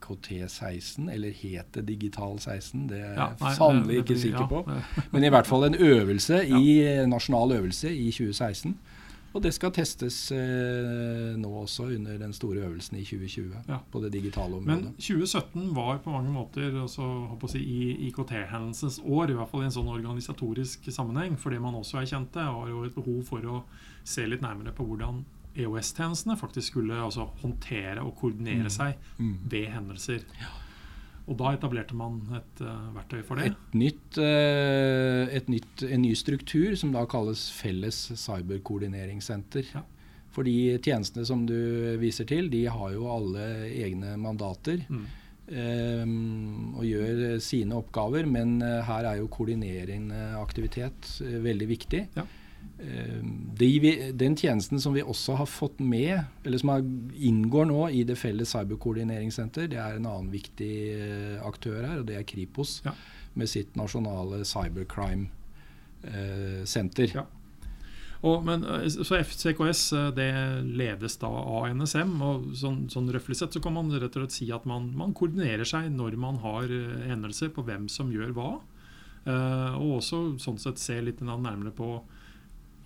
IKT16, 0.00 1.10
eller 1.12 1.34
het 1.42 1.74
det 1.76 1.86
Digital 1.88 2.38
16? 2.38 2.88
Det 2.90 3.00
er 3.00 3.14
jeg 3.14 3.36
ja, 3.40 3.52
sannelig 3.58 4.02
ikke 4.04 4.18
sikker 4.18 4.46
på. 4.50 4.64
Men 5.12 5.24
i 5.24 5.32
hvert 5.32 5.46
fall 5.46 5.68
en 5.68 5.76
øvelse, 5.78 6.44
i, 6.46 6.80
nasjonal 7.06 7.52
øvelse 7.58 7.92
i 7.94 8.10
2016. 8.10 8.76
Og 9.30 9.42
det 9.44 9.52
skal 9.54 9.70
testes 9.70 10.16
eh, 10.34 11.36
nå 11.38 11.50
også 11.60 11.84
under 11.94 12.16
den 12.18 12.32
store 12.34 12.64
øvelsen 12.66 12.96
i 12.98 13.04
2020 13.04 13.52
ja. 13.68 13.76
på 13.92 14.00
det 14.02 14.12
digitale 14.12 14.56
området. 14.58 14.88
Men 14.88 14.94
2017 14.98 15.68
var 15.76 16.00
på 16.02 16.10
mange 16.10 16.32
måter 16.34 16.74
altså, 16.82 17.06
si, 17.52 17.60
i 17.62 18.08
IKT-hendelsens 18.08 18.98
år, 19.04 19.30
i 19.30 19.36
hvert 19.38 19.52
fall 19.52 19.62
i 19.62 19.68
en 19.68 19.76
sånn 19.76 19.92
organisatorisk 19.92 20.90
sammenheng, 20.90 21.38
For 21.38 21.54
det 21.54 21.62
man 21.62 21.78
også 21.78 22.00
erkjente 22.02 22.42
har 22.42 22.72
jo 22.72 22.82
et 22.88 22.96
behov 22.96 23.22
for 23.28 23.46
å 23.46 23.62
se 24.02 24.26
litt 24.26 24.42
nærmere 24.42 24.74
på 24.74 24.88
hvordan 24.88 25.22
EOS-tjenestene 25.58 26.36
faktisk 26.38 26.72
skulle 26.74 26.98
altså, 27.02 27.26
håndtere 27.42 28.02
og 28.04 28.14
koordinere 28.20 28.68
mm. 28.68 28.74
seg 28.74 28.98
mm. 29.18 29.36
ved 29.50 29.70
hendelser. 29.74 30.26
Og 31.30 31.36
da 31.38 31.52
etablerte 31.54 31.94
man 31.94 32.18
et 32.38 32.62
uh, 32.64 32.90
verktøy 32.96 33.20
for 33.26 33.38
det? 33.38 33.52
Et 33.52 33.78
nytt, 33.78 34.18
uh, 34.18 35.30
et 35.30 35.50
nytt, 35.52 35.84
en 35.86 36.02
ny 36.02 36.12
struktur 36.18 36.74
som 36.78 36.94
da 36.94 37.04
kalles 37.10 37.46
Felles 37.54 37.98
cyberkoordineringssenter. 38.18 39.70
Ja. 39.76 39.84
For 40.30 40.46
de 40.46 40.78
tjenestene 40.78 41.26
som 41.26 41.44
du 41.46 41.56
viser 42.00 42.26
til, 42.30 42.50
de 42.50 42.64
har 42.70 42.92
jo 42.94 43.08
alle 43.10 43.46
egne 43.70 44.16
mandater. 44.20 44.84
Mm. 44.90 45.08
Um, 45.50 46.74
og 46.78 46.84
gjør 46.86 47.40
sine 47.42 47.74
oppgaver, 47.74 48.28
men 48.30 48.60
her 48.62 49.08
er 49.10 49.18
jo 49.18 49.26
koordinerende 49.34 50.28
aktivitet 50.38 51.08
veldig 51.18 51.66
viktig. 51.72 52.04
Ja. 52.14 52.26
Eh, 52.80 53.24
de, 53.56 54.12
den 54.12 54.36
tjenesten 54.36 54.80
som 54.80 54.94
vi 54.94 55.02
også 55.02 55.32
har 55.36 55.46
fått 55.46 55.78
med, 55.84 56.22
eller 56.44 56.58
som 56.58 56.68
har, 56.72 56.80
inngår 57.16 57.64
nå 57.68 57.88
i 57.92 58.04
det 58.08 58.16
felles 58.16 58.48
cyberkoordineringssenter, 58.54 59.66
det 59.68 59.78
er 59.80 59.96
en 59.98 60.06
annen 60.08 60.30
viktig 60.32 60.92
eh, 60.94 61.44
aktør 61.44 61.84
her, 61.84 61.98
og 62.00 62.06
det 62.08 62.16
er 62.16 62.24
Kripos 62.28 62.82
ja. 62.86 62.92
med 63.36 63.48
sitt 63.52 63.76
nasjonale 63.76 64.44
cybercrime-senter. 64.48 67.08
Eh, 67.10 67.14
ja. 67.20 67.24
Og, 68.20 68.44
men, 68.44 68.64
så 68.92 69.16
FCKS 69.16 69.92
det 70.12 70.60
ledes 70.64 71.16
da 71.22 71.28
av 71.28 71.68
NSM. 71.72 72.20
og 72.20 72.56
sånn, 72.56 72.88
sånn 72.92 73.10
røftlig 73.12 73.36
sett 73.38 73.52
så 73.56 73.60
kan 73.64 73.74
man 73.76 73.92
rett 73.94 74.16
og 74.16 74.22
slett 74.24 74.36
si 74.36 74.52
at 74.52 74.64
man, 74.68 74.94
man, 74.96 75.14
koordinerer 75.16 75.64
seg 75.68 75.90
når 75.94 76.16
man 76.20 76.36
har 76.42 76.64
hendelser 77.08 77.48
på 77.56 77.62
hvem 77.64 77.88
som 77.88 78.12
gjør 78.12 78.32
hva. 78.36 78.60
Og 79.24 79.96
også 80.02 80.38
sånn 80.40 80.58
sett 80.60 80.78
se 80.80 81.00
litt 81.00 81.20
nærmere 81.24 81.72
på 81.72 82.04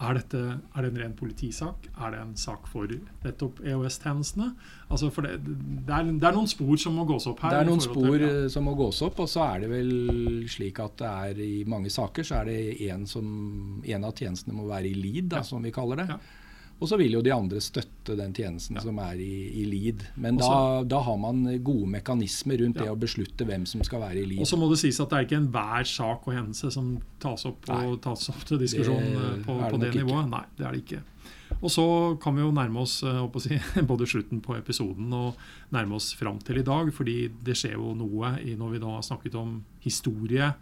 er, 0.04 0.18
dette, 0.20 0.40
er 0.74 0.84
det 0.84 0.90
en 0.90 1.00
ren 1.02 1.16
politisak? 1.18 1.88
Er 1.94 2.14
det 2.14 2.20
en 2.22 2.34
sak 2.38 2.68
for 2.70 2.90
nettopp 3.24 3.60
EOS-tjenestene? 3.64 4.50
Altså 4.88 5.10
det, 5.10 5.34
det, 5.44 5.88
er, 5.88 6.08
det, 6.10 6.28
er, 6.28 6.36
noen 6.36 6.50
spor 6.50 6.76
som 6.80 6.96
må 6.98 7.06
gås 7.08 7.28
opp 7.30 7.42
her. 7.44 7.54
Det 7.54 7.62
er 7.62 7.70
noen 7.70 7.84
spor 7.84 8.14
ja. 8.16 8.30
Eh, 8.30 8.46
som 8.52 8.66
må 8.68 8.76
gås 8.78 9.00
opp, 9.06 9.24
og 9.24 9.30
så 9.30 9.44
er 9.48 9.64
det 9.64 9.72
vel 9.72 9.92
slik 10.50 10.80
at 10.84 10.96
det 11.00 11.10
er 11.10 11.42
i 11.44 11.52
mange 11.70 11.92
saker 11.92 12.26
så 12.26 12.42
er 12.42 12.50
det 12.52 12.88
en, 12.90 13.04
som, 13.10 13.26
en 13.82 14.08
av 14.08 14.16
tjenestene 14.16 14.56
må 14.56 14.68
være 14.70 14.90
i 14.90 14.96
lead, 14.98 15.30
da, 15.32 15.42
ja. 15.42 15.48
som 15.48 15.64
vi 15.64 15.74
kaller 15.74 16.02
det. 16.04 16.08
Ja. 16.14 16.20
Og 16.84 16.90
så 16.90 16.98
vil 17.00 17.14
jo 17.16 17.22
de 17.24 17.32
andre 17.32 17.62
støtte 17.64 18.12
den 18.18 18.34
tjenesten 18.36 18.76
ja. 18.76 18.82
som 18.84 18.98
er 19.00 19.20
i, 19.24 19.32
i 19.62 19.64
lead. 19.64 20.02
Men 20.20 20.36
Også, 20.36 20.50
da, 20.52 20.82
da, 20.92 20.98
har 21.06 21.16
man 21.22 21.46
gode 21.64 21.88
mekanismer 21.94 22.60
rundt 22.60 22.76
ja. 22.76 22.84
det 22.84 22.92
å 22.92 22.98
beslutte 23.00 23.46
hvem 23.48 23.64
som 23.68 23.80
skal 23.86 24.02
være 24.02 24.20
i 24.20 24.26
lead. 24.34 24.42
Og 24.44 24.50
så 24.50 24.58
må 24.60 24.68
det 24.68 24.82
sies 24.82 25.00
at 25.00 25.08
det 25.08 25.22
er 25.22 25.28
ikke 25.28 25.40
enhver 25.40 25.88
sak 25.88 26.28
og 26.28 26.36
hendelse 26.36 26.74
som 26.74 26.92
tas 27.24 27.46
opp, 27.48 27.64
og, 27.72 27.96
tas 28.04 28.28
opp 28.34 28.44
til 28.50 28.60
diskusjon 28.60 29.00
det 29.00 29.16
eh, 29.16 29.40
på, 29.46 29.56
på 29.62 29.80
det, 29.80 29.94
det 29.94 30.04
nivået. 30.04 30.28
Nei, 30.34 30.44
det 30.58 30.68
er 30.68 30.76
det 30.76 30.84
ikke. 30.84 31.02
Og 31.62 31.72
så 31.72 31.86
kan 32.20 32.36
vi 32.36 32.44
jo 32.44 32.52
nærme 32.52 32.84
oss 32.84 32.98
eh, 33.08 33.40
si, 33.40 33.56
både 33.90 34.08
slutten 34.10 34.44
på 34.44 34.58
episoden 34.58 35.12
og 35.16 35.40
nærme 35.72 35.96
oss 35.96 36.12
fram 36.18 36.36
til 36.44 36.60
i 36.60 36.66
dag. 36.66 36.92
fordi 36.92 37.18
det 37.48 37.56
skjer 37.56 37.78
jo 37.78 37.94
noe 37.96 38.36
når 38.44 38.76
vi 38.76 38.82
da 38.84 38.96
har 38.98 39.08
snakket 39.08 39.40
om 39.40 39.62
historie, 39.84 40.52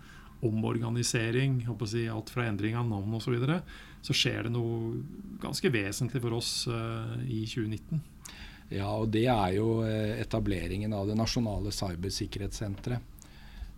omorganisering, 0.42 1.64
si, 1.86 2.06
alt 2.06 2.30
fra 2.30 2.46
endring 2.46 2.78
av 2.78 2.86
navn 2.86 3.18
osv. 3.18 3.34
Så, 4.02 4.14
skjer 4.16 4.48
det 4.48 4.54
noe 4.54 4.98
ganske 5.42 5.70
vesentlig 5.70 6.22
for 6.22 6.34
oss 6.38 6.66
uh, 6.70 7.14
i 7.22 7.44
2019. 7.46 8.02
Ja, 8.72 8.88
og 8.96 9.10
det 9.12 9.26
er 9.28 9.56
jo 9.56 9.82
eh, 9.84 10.18
etableringen 10.22 10.94
av 10.96 11.10
det 11.10 11.16
nasjonale 11.18 11.72
cybersikkerhetssenteret. 11.76 13.10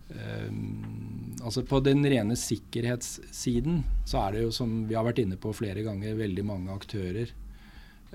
Um, 0.05 1.33
altså 1.41 1.63
På 1.65 1.79
den 1.81 2.05
rene 2.05 2.35
sikkerhetssiden 2.37 3.79
så 4.05 4.19
er 4.21 4.35
det 4.35 4.43
jo, 4.43 4.51
som 4.53 4.83
vi 4.85 4.93
har 4.93 5.05
vært 5.07 5.23
inne 5.23 5.39
på 5.41 5.53
flere 5.57 5.81
ganger, 5.85 6.19
veldig 6.19 6.45
mange 6.45 6.75
aktører. 6.75 7.33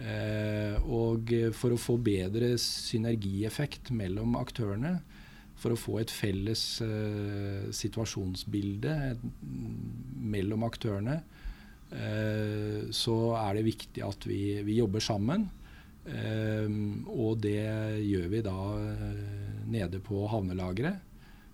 Uh, 0.01 0.79
og 0.89 1.35
for 1.59 1.75
å 1.75 1.81
få 1.81 1.99
bedre 2.01 2.55
synergieffekt 2.63 3.91
mellom 3.93 4.39
aktørene, 4.41 5.01
for 5.61 5.75
å 5.75 5.81
få 5.81 5.99
et 6.01 6.13
felles 6.15 6.63
uh, 6.81 7.69
situasjonsbilde 7.77 8.95
mellom 10.33 10.65
aktørene, 10.65 11.19
så 11.91 13.15
er 13.35 13.57
det 13.57 13.65
viktig 13.67 14.03
at 14.07 14.27
vi, 14.29 14.61
vi 14.63 14.77
jobber 14.79 15.03
sammen. 15.03 15.49
Um, 16.07 17.09
og 17.11 17.41
det 17.43 17.65
gjør 18.07 18.29
vi 18.31 18.43
da 18.47 18.59
nede 19.71 19.99
på 20.07 20.23
havnelageret 20.31 21.11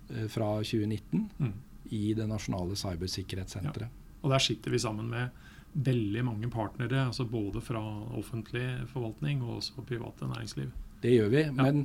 Eh, 0.09 0.27
fra 0.27 0.57
2019 0.63 1.29
mm. 1.37 1.53
i 1.89 2.13
det 2.13 2.27
nasjonale 2.27 2.75
cybersikkerhetssenteret. 2.79 3.89
Ja. 3.89 4.19
Og 4.23 4.31
der 4.31 4.43
sitter 4.43 4.71
vi 4.71 4.79
sammen 4.79 5.09
med 5.11 5.29
veldig 5.73 6.23
mange 6.25 6.49
partnere, 6.49 7.05
altså 7.05 7.25
både 7.27 7.61
fra 7.61 7.81
offentlig 8.17 8.65
forvaltning 8.89 9.43
og 9.43 9.57
også 9.59 9.83
private 9.87 10.29
næringsliv. 10.29 10.71
Det 11.03 11.11
gjør 11.11 11.33
vi. 11.33 11.41
Ja. 11.43 11.51
Men 11.51 11.83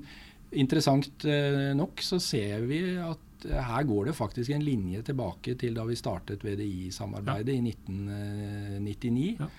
interessant 0.52 1.26
eh, 1.26 1.72
nok 1.76 2.00
så 2.04 2.20
ser 2.22 2.66
vi 2.70 2.80
at 3.02 3.28
her 3.50 3.88
går 3.88 4.10
det 4.10 4.16
faktisk 4.16 4.54
en 4.54 4.64
linje 4.64 5.02
tilbake 5.06 5.56
til 5.60 5.74
da 5.76 5.84
vi 5.88 5.98
startet 5.98 6.44
VDI-samarbeidet 6.46 7.54
ja. 7.56 7.60
i 7.60 7.74
1999. 7.74 9.28
Ja. 9.40 9.50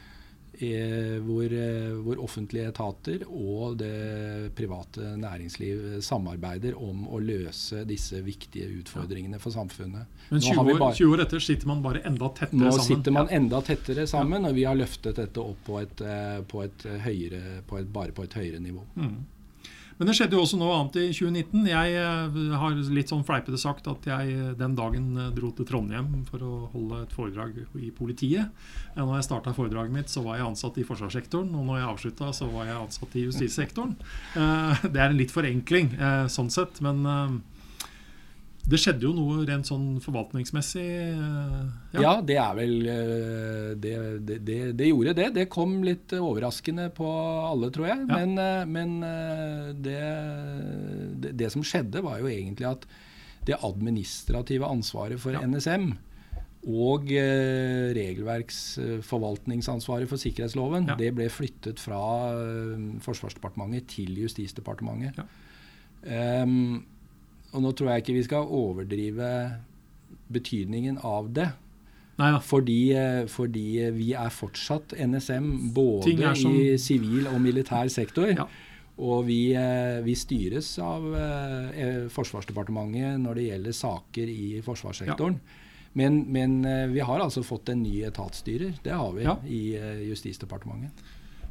Eh, 0.54 1.18
hvor, 1.26 1.44
eh, 1.50 1.96
hvor, 2.06 2.20
offentlige 2.22 2.68
etater 2.70 3.24
og 3.26 3.80
det 3.80 4.52
private 4.54 5.16
næringsliv 5.18 5.98
samarbeider 6.06 6.76
om 6.78 7.08
å 7.10 7.18
løse 7.18 7.82
disse 7.90 8.22
viktige 8.22 8.68
utfordringene 8.84 9.40
for 9.42 9.56
samfunnet. 9.56 10.06
Men 10.30 10.44
20 10.46 10.62
år, 10.62 10.78
bare, 10.78 10.94
20 11.00 11.16
år, 11.16 11.24
etter 11.26 11.42
sitter 11.42 11.72
man 11.72 11.82
bare 11.82 12.04
enda 12.06 12.30
tettere 12.30 12.60
nå 12.60 12.70
sammen? 12.70 12.84
Nå 12.84 12.86
sitter 12.86 13.18
man 13.18 13.34
enda 13.34 13.64
tettere 13.66 14.06
sammen, 14.06 14.46
og 14.46 14.54
vi 14.54 14.68
har 14.70 14.78
løftet 14.78 15.18
dette 15.24 15.42
opp 15.42 15.66
på 15.66 15.82
et, 15.82 16.06
eh, 16.06 16.40
på 16.46 16.62
et 16.68 16.86
høyere, 17.08 17.64
på 17.66 17.82
et, 17.82 17.90
bare 17.98 18.14
på 18.14 18.28
et 18.30 18.38
høyere 18.38 18.62
nivå. 18.62 18.86
Mm. 18.94 19.18
Men 19.98 20.10
det 20.10 20.16
skjedde 20.18 20.38
jo 20.38 20.44
også 20.44 20.58
noe 20.60 20.74
annet 20.76 20.98
i 21.02 21.06
2019. 21.14 21.68
Jeg 21.70 21.98
eh, 22.00 22.38
har 22.60 22.80
litt 22.96 23.12
sånn 23.14 23.26
fleipete 23.28 23.60
sagt 23.62 23.88
at 23.92 24.08
jeg 24.10 24.34
eh, 24.34 24.52
den 24.58 24.78
dagen 24.78 25.12
eh, 25.20 25.30
dro 25.36 25.52
til 25.56 25.68
Trondheim 25.70 26.24
for 26.30 26.44
å 26.46 26.54
holde 26.74 27.04
et 27.04 27.14
foredrag 27.14 27.60
i 27.78 27.92
politiet. 27.96 28.52
Når 28.98 29.16
jeg 29.20 29.28
starta 29.30 29.56
foredraget 29.56 29.94
mitt, 29.94 30.12
så 30.12 30.26
var 30.26 30.40
jeg 30.40 30.50
ansatt 30.50 30.80
i 30.82 30.88
forsvarssektoren. 30.88 31.54
Og 31.58 31.68
når 31.70 31.82
jeg 31.82 31.90
avslutta, 31.92 32.34
så 32.36 32.50
var 32.54 32.70
jeg 32.70 32.80
ansatt 32.82 33.18
i 33.18 33.26
justissektoren. 33.28 33.96
Det 34.94 35.00
er 35.00 35.10
en 35.10 35.18
litt 35.18 35.34
forenkling 35.34 35.92
sånn 36.32 36.52
sett, 36.54 36.80
men 36.84 37.02
det 38.64 38.78
skjedde 38.80 39.04
jo 39.04 39.10
noe 39.12 39.42
rent 39.44 39.68
sånn 39.68 40.00
forvaltningsmessig? 40.04 40.84
Eh, 40.88 41.64
ja, 41.98 42.02
ja 42.06 42.12
det 42.24 42.38
er 42.40 42.54
vel 42.56 42.88
eh, 42.88 43.76
det, 43.76 44.24
det, 44.24 44.40
det, 44.48 44.72
det, 44.80 44.88
gjorde 44.88 45.14
det. 45.18 45.34
Det 45.36 45.50
kom 45.52 45.84
litt 45.84 46.14
overraskende 46.16 46.88
på 46.96 47.04
alle, 47.50 47.68
tror 47.76 47.88
jeg. 47.90 48.08
Ja. 48.08 48.16
Men, 48.16 48.40
eh, 48.40 48.64
men 48.64 49.04
det, 49.84 50.00
som 51.52 51.60
skjedde, 51.68 52.00
var 52.06 52.20
jo 52.24 52.28
egentlig 52.32 52.64
at 52.70 52.86
det 53.44 53.60
administrative 53.60 54.64
ansvaret 54.72 55.20
for 55.20 55.36
ja. 55.36 55.44
NSM 55.44 55.92
og 56.64 57.12
regelverksforvaltningsansvaret 57.12 60.08
for 60.08 60.16
sikkerhetsloven 60.22 60.88
det 60.96 61.12
ble 61.12 61.28
flyttet 61.28 61.76
fra 61.84 62.32
Forsvarsdepartementet 63.04 63.84
til 63.92 64.16
Justisdepartementet. 64.22 65.20
Um, 66.08 66.88
og 67.54 67.62
nå 67.64 67.72
tror 67.78 67.94
jeg 67.94 68.04
ikke 68.04 68.18
vi 68.18 68.26
skal 68.26 68.50
overdrive 68.50 69.30
betydningen 70.34 70.98
av 71.06 71.30
det. 71.34 71.52
Fordi, 72.46 72.94
eh, 72.94 73.26
fordi, 73.28 73.90
vi 73.92 74.12
er 74.14 74.30
fortsatt 74.30 74.94
NSM 74.94 75.74
både 75.74 76.36
som... 76.36 76.54
i 76.54 76.78
sivil 76.78 77.28
og 77.28 77.42
militær 77.42 77.90
sektor. 77.90 78.30
Ja. 78.30 78.46
Og 78.98 79.26
vi, 79.26 79.56
eh, 79.58 80.04
vi, 80.06 80.14
styres 80.14 80.78
av 80.78 81.08
eh, 81.18 82.06
Forsvarsdepartementet 82.14 83.18
når 83.24 83.40
det 83.40 83.48
gjelder 83.48 83.78
saker 83.78 84.30
i 84.30 84.62
forsvarssektoren. 84.62 85.40
Ja. 85.42 85.60
Men, 85.94 86.24
men, 86.34 86.62
vi 86.90 87.02
har 87.06 87.22
altså 87.22 87.44
fått 87.46 87.70
en 87.70 87.84
ny 87.86 88.00
etatsstyrer. 88.06 88.80
Det 88.82 88.94
har 88.94 89.12
vi 89.14 89.26
ja. 89.28 89.36
i 89.46 89.64
Justisdepartementet. 90.10 91.04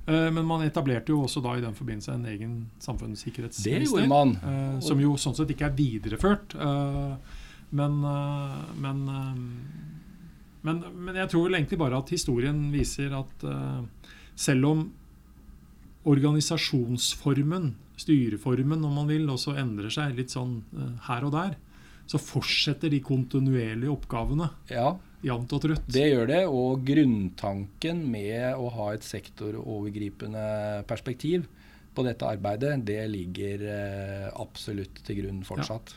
Eh, 0.06 0.30
men 0.34 0.46
man 0.46 0.64
etablerte 0.66 1.14
jo 1.14 1.22
også 1.22 1.42
da 1.44 1.54
i 1.56 1.62
den 1.62 1.76
forbindelse 1.78 2.16
en 2.16 2.26
egen 2.30 2.54
samfunnssikkerhetsminister. 2.82 4.08
Eh, 4.08 4.80
som 4.82 5.02
jo 5.02 5.14
sånn 5.20 5.36
sett 5.38 5.52
ikke 5.54 5.68
er 5.68 5.76
videreført. 5.78 6.56
Eh, 6.58 7.38
men, 7.72 7.94
men, 8.84 8.98
men, 10.60 10.80
men 10.92 11.16
jeg 11.16 11.30
tror 11.32 11.46
vel 11.46 11.56
egentlig 11.56 11.78
bare 11.80 12.02
at 12.02 12.10
historien 12.12 12.66
viser 12.68 13.14
at 13.16 13.46
selv 14.36 14.68
om 14.68 14.82
organisasjonsformen, 16.04 17.70
styreformen 17.96 18.84
om 18.84 19.00
man 19.00 19.08
vil, 19.08 19.24
også 19.32 19.54
endrer 19.56 19.88
seg 19.94 20.18
litt 20.18 20.34
sånn 20.34 20.58
her 21.06 21.24
og 21.24 21.32
der, 21.32 21.56
så 22.04 22.20
fortsetter 22.20 22.92
de 22.92 23.00
kontinuerlige 23.00 23.94
oppgavene. 23.94 24.50
Ja, 24.68 24.90
jevnt 25.22 25.54
og 25.54 25.64
trutt. 25.64 25.87
Det 25.87 26.04
gjør 26.08 26.28
det. 26.30 26.42
Og 26.50 26.85
grunntanken 26.87 28.04
med 28.11 28.58
å 28.58 28.68
ha 28.76 28.92
et 28.94 29.06
sektorovergripende 29.06 30.44
perspektiv 30.90 31.48
på 31.92 32.04
dette 32.06 32.28
arbeidet, 32.28 32.78
det 32.88 33.02
ligger 33.12 33.66
eh, 33.68 34.28
absolutt 34.40 35.02
til 35.06 35.22
grunn 35.22 35.42
fortsatt. 35.44 35.96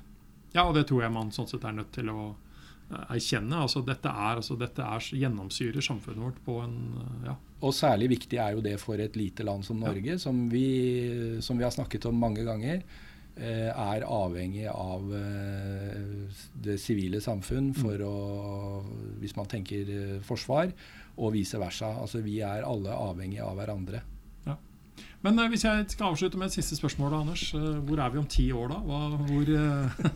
Ja. 0.51 0.61
ja. 0.61 0.65
og 0.67 0.75
det 0.77 0.87
tror 0.89 1.05
jeg 1.05 1.15
man 1.15 1.31
sånn 1.35 1.47
sett 1.49 1.63
er 1.67 1.77
nødt 1.77 1.93
til 1.95 2.11
å 2.11 2.19
eh, 2.33 3.15
erkjenne. 3.15 3.61
Altså, 3.63 3.83
dette, 3.87 4.11
er, 4.11 4.41
altså, 4.41 4.57
dette 4.59 4.83
er, 4.83 5.09
gjennomsyrer 5.23 5.85
samfunnet 5.85 6.25
vårt 6.27 6.41
på 6.45 6.59
en 6.65 6.79
ja. 7.27 7.37
Og 7.65 7.71
særlig 7.73 8.11
viktig 8.11 8.37
er 8.37 8.57
jo 8.57 8.61
det 8.61 8.75
for 8.81 8.99
et 8.99 9.15
lite 9.17 9.45
land 9.47 9.63
som 9.65 9.79
Norge, 9.81 10.17
ja. 10.17 10.21
som, 10.21 10.45
vi, 10.51 10.67
som, 11.41 11.57
vi, 11.57 11.63
har 11.65 11.73
snakket 11.73 12.09
om 12.11 12.19
mange 12.19 12.43
ganger. 12.45 12.83
Eh, 13.35 13.67
er 13.67 14.03
avhengig 14.07 14.69
av 14.71 15.09
eh, 15.11 15.95
det 16.63 16.77
sivile 16.79 17.19
samfunn 17.19 17.73
mm. 17.73 17.79
for 17.81 18.03
å 18.07 18.13
Hvis 19.19 19.35
man 19.35 19.49
tenker 19.51 19.89
eh, 19.91 20.21
forsvar, 20.23 20.71
og 21.17 21.33
vice 21.33 21.59
versa. 21.59 21.89
Altså 21.99 22.21
Vi 22.23 22.37
er 22.39 22.63
alle 22.63 22.95
avhengige 22.95 23.43
av 23.43 23.59
hverandre. 23.59 23.99
Ja. 24.45 24.55
Men 25.27 25.41
hvis 25.51 25.65
jeg 25.67 25.83
skal 25.91 26.13
avslutte 26.13 26.39
med 26.39 26.47
et 26.47 26.55
siste 26.55 26.79
spørsmål, 26.79 27.11
da, 27.11 27.19
Anders. 27.25 27.43
Hvor 27.51 27.99
er 27.99 28.13
vi 28.13 28.23
om 28.23 28.31
ti 28.31 28.47
år, 28.55 28.71
da? 28.71 28.79
Hva, 28.87 29.01
hvor, 29.27 29.51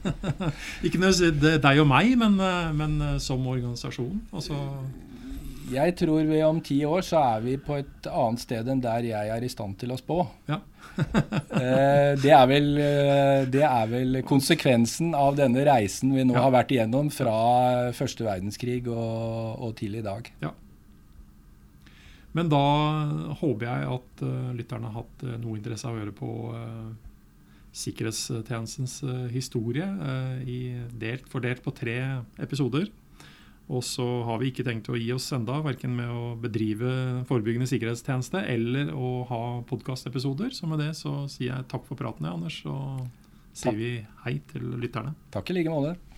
ikke 0.88 1.04
nødvendigvis 1.04 1.62
deg 1.68 1.84
og 1.84 1.92
meg, 1.92 2.16
men, 2.24 2.40
men 2.80 3.20
som 3.20 3.48
organisasjon? 3.52 4.16
Altså 4.32 4.64
jeg 5.72 5.96
tror 6.00 6.26
vi 6.28 6.42
om 6.46 6.60
ti 6.64 6.80
år 6.88 7.04
så 7.06 7.22
er 7.36 7.44
vi 7.46 7.56
på 7.62 7.78
et 7.80 8.10
annet 8.10 8.42
sted 8.44 8.70
enn 8.72 8.82
der 8.84 9.06
jeg 9.08 9.32
er 9.34 9.46
i 9.46 9.52
stand 9.52 9.78
til 9.82 9.94
å 9.94 10.00
spå. 10.00 10.24
Ja. 10.50 10.62
Eh, 11.60 12.14
det, 12.20 12.32
er 12.32 12.46
vel, 12.48 12.66
eh, 12.80 13.46
det, 13.52 13.62
er 13.64 13.88
vel, 13.88 14.18
konsekvensen 14.28 15.14
av 15.16 15.38
denne 15.38 15.62
reisen 15.68 16.12
vi 16.16 16.24
nå 16.28 16.36
ja. 16.36 16.42
har 16.46 16.54
vært 16.54 16.74
igjennom 16.76 17.10
fra 17.12 17.36
første 17.96 18.26
verdenskrig 18.26 18.82
og, 18.92 19.60
og 19.64 19.74
til 19.80 19.96
i 20.00 20.04
dag. 20.04 20.28
Ja. 20.44 20.52
Men 22.36 22.52
da 22.52 22.62
håper 23.42 23.66
jeg 23.66 23.90
at 23.96 24.24
uh, 24.24 24.52
lytterne 24.56 24.92
har 24.92 25.02
hatt 25.02 25.26
noe 25.42 25.58
interesse 25.58 25.88
av 25.88 25.98
å 25.98 26.02
høre 26.02 26.16
på 26.16 26.32
sikkerhetstjenestens 27.80 29.00
historie, 29.34 29.88
delt, 31.00 31.28
fordelt 31.32 31.64
på 31.66 31.76
tre 31.80 32.00
episoder. 32.42 32.88
Og 33.70 33.84
så 33.86 34.06
har 34.26 34.40
vi 34.42 34.50
ikke 34.50 34.66
tenkt 34.66 34.90
å 34.90 34.98
gi 34.98 35.12
oss 35.14 35.28
enda, 35.36 35.60
verken 35.62 35.94
med 35.94 36.10
å 36.10 36.34
bedrive 36.42 37.22
forebyggende 37.30 37.70
sikkerhetstjeneste 37.70 38.42
eller 38.50 38.90
å 38.98 39.12
ha 39.30 39.42
podkastepisoder. 39.70 40.56
Så 40.58 40.70
med 40.70 40.82
det 40.82 40.96
så 40.98 41.28
sier 41.30 41.52
jeg 41.52 41.70
takk 41.70 41.86
for 41.86 42.00
praten, 42.00 42.26
Anders, 42.26 42.64
og 42.66 43.06
sier 43.54 43.78
vi 43.78 43.92
hei 44.26 44.40
til 44.50 44.74
lytterne. 44.82 45.14
Takk 45.34 45.54
i 45.54 45.60
like 45.60 45.74
måte. 45.74 46.09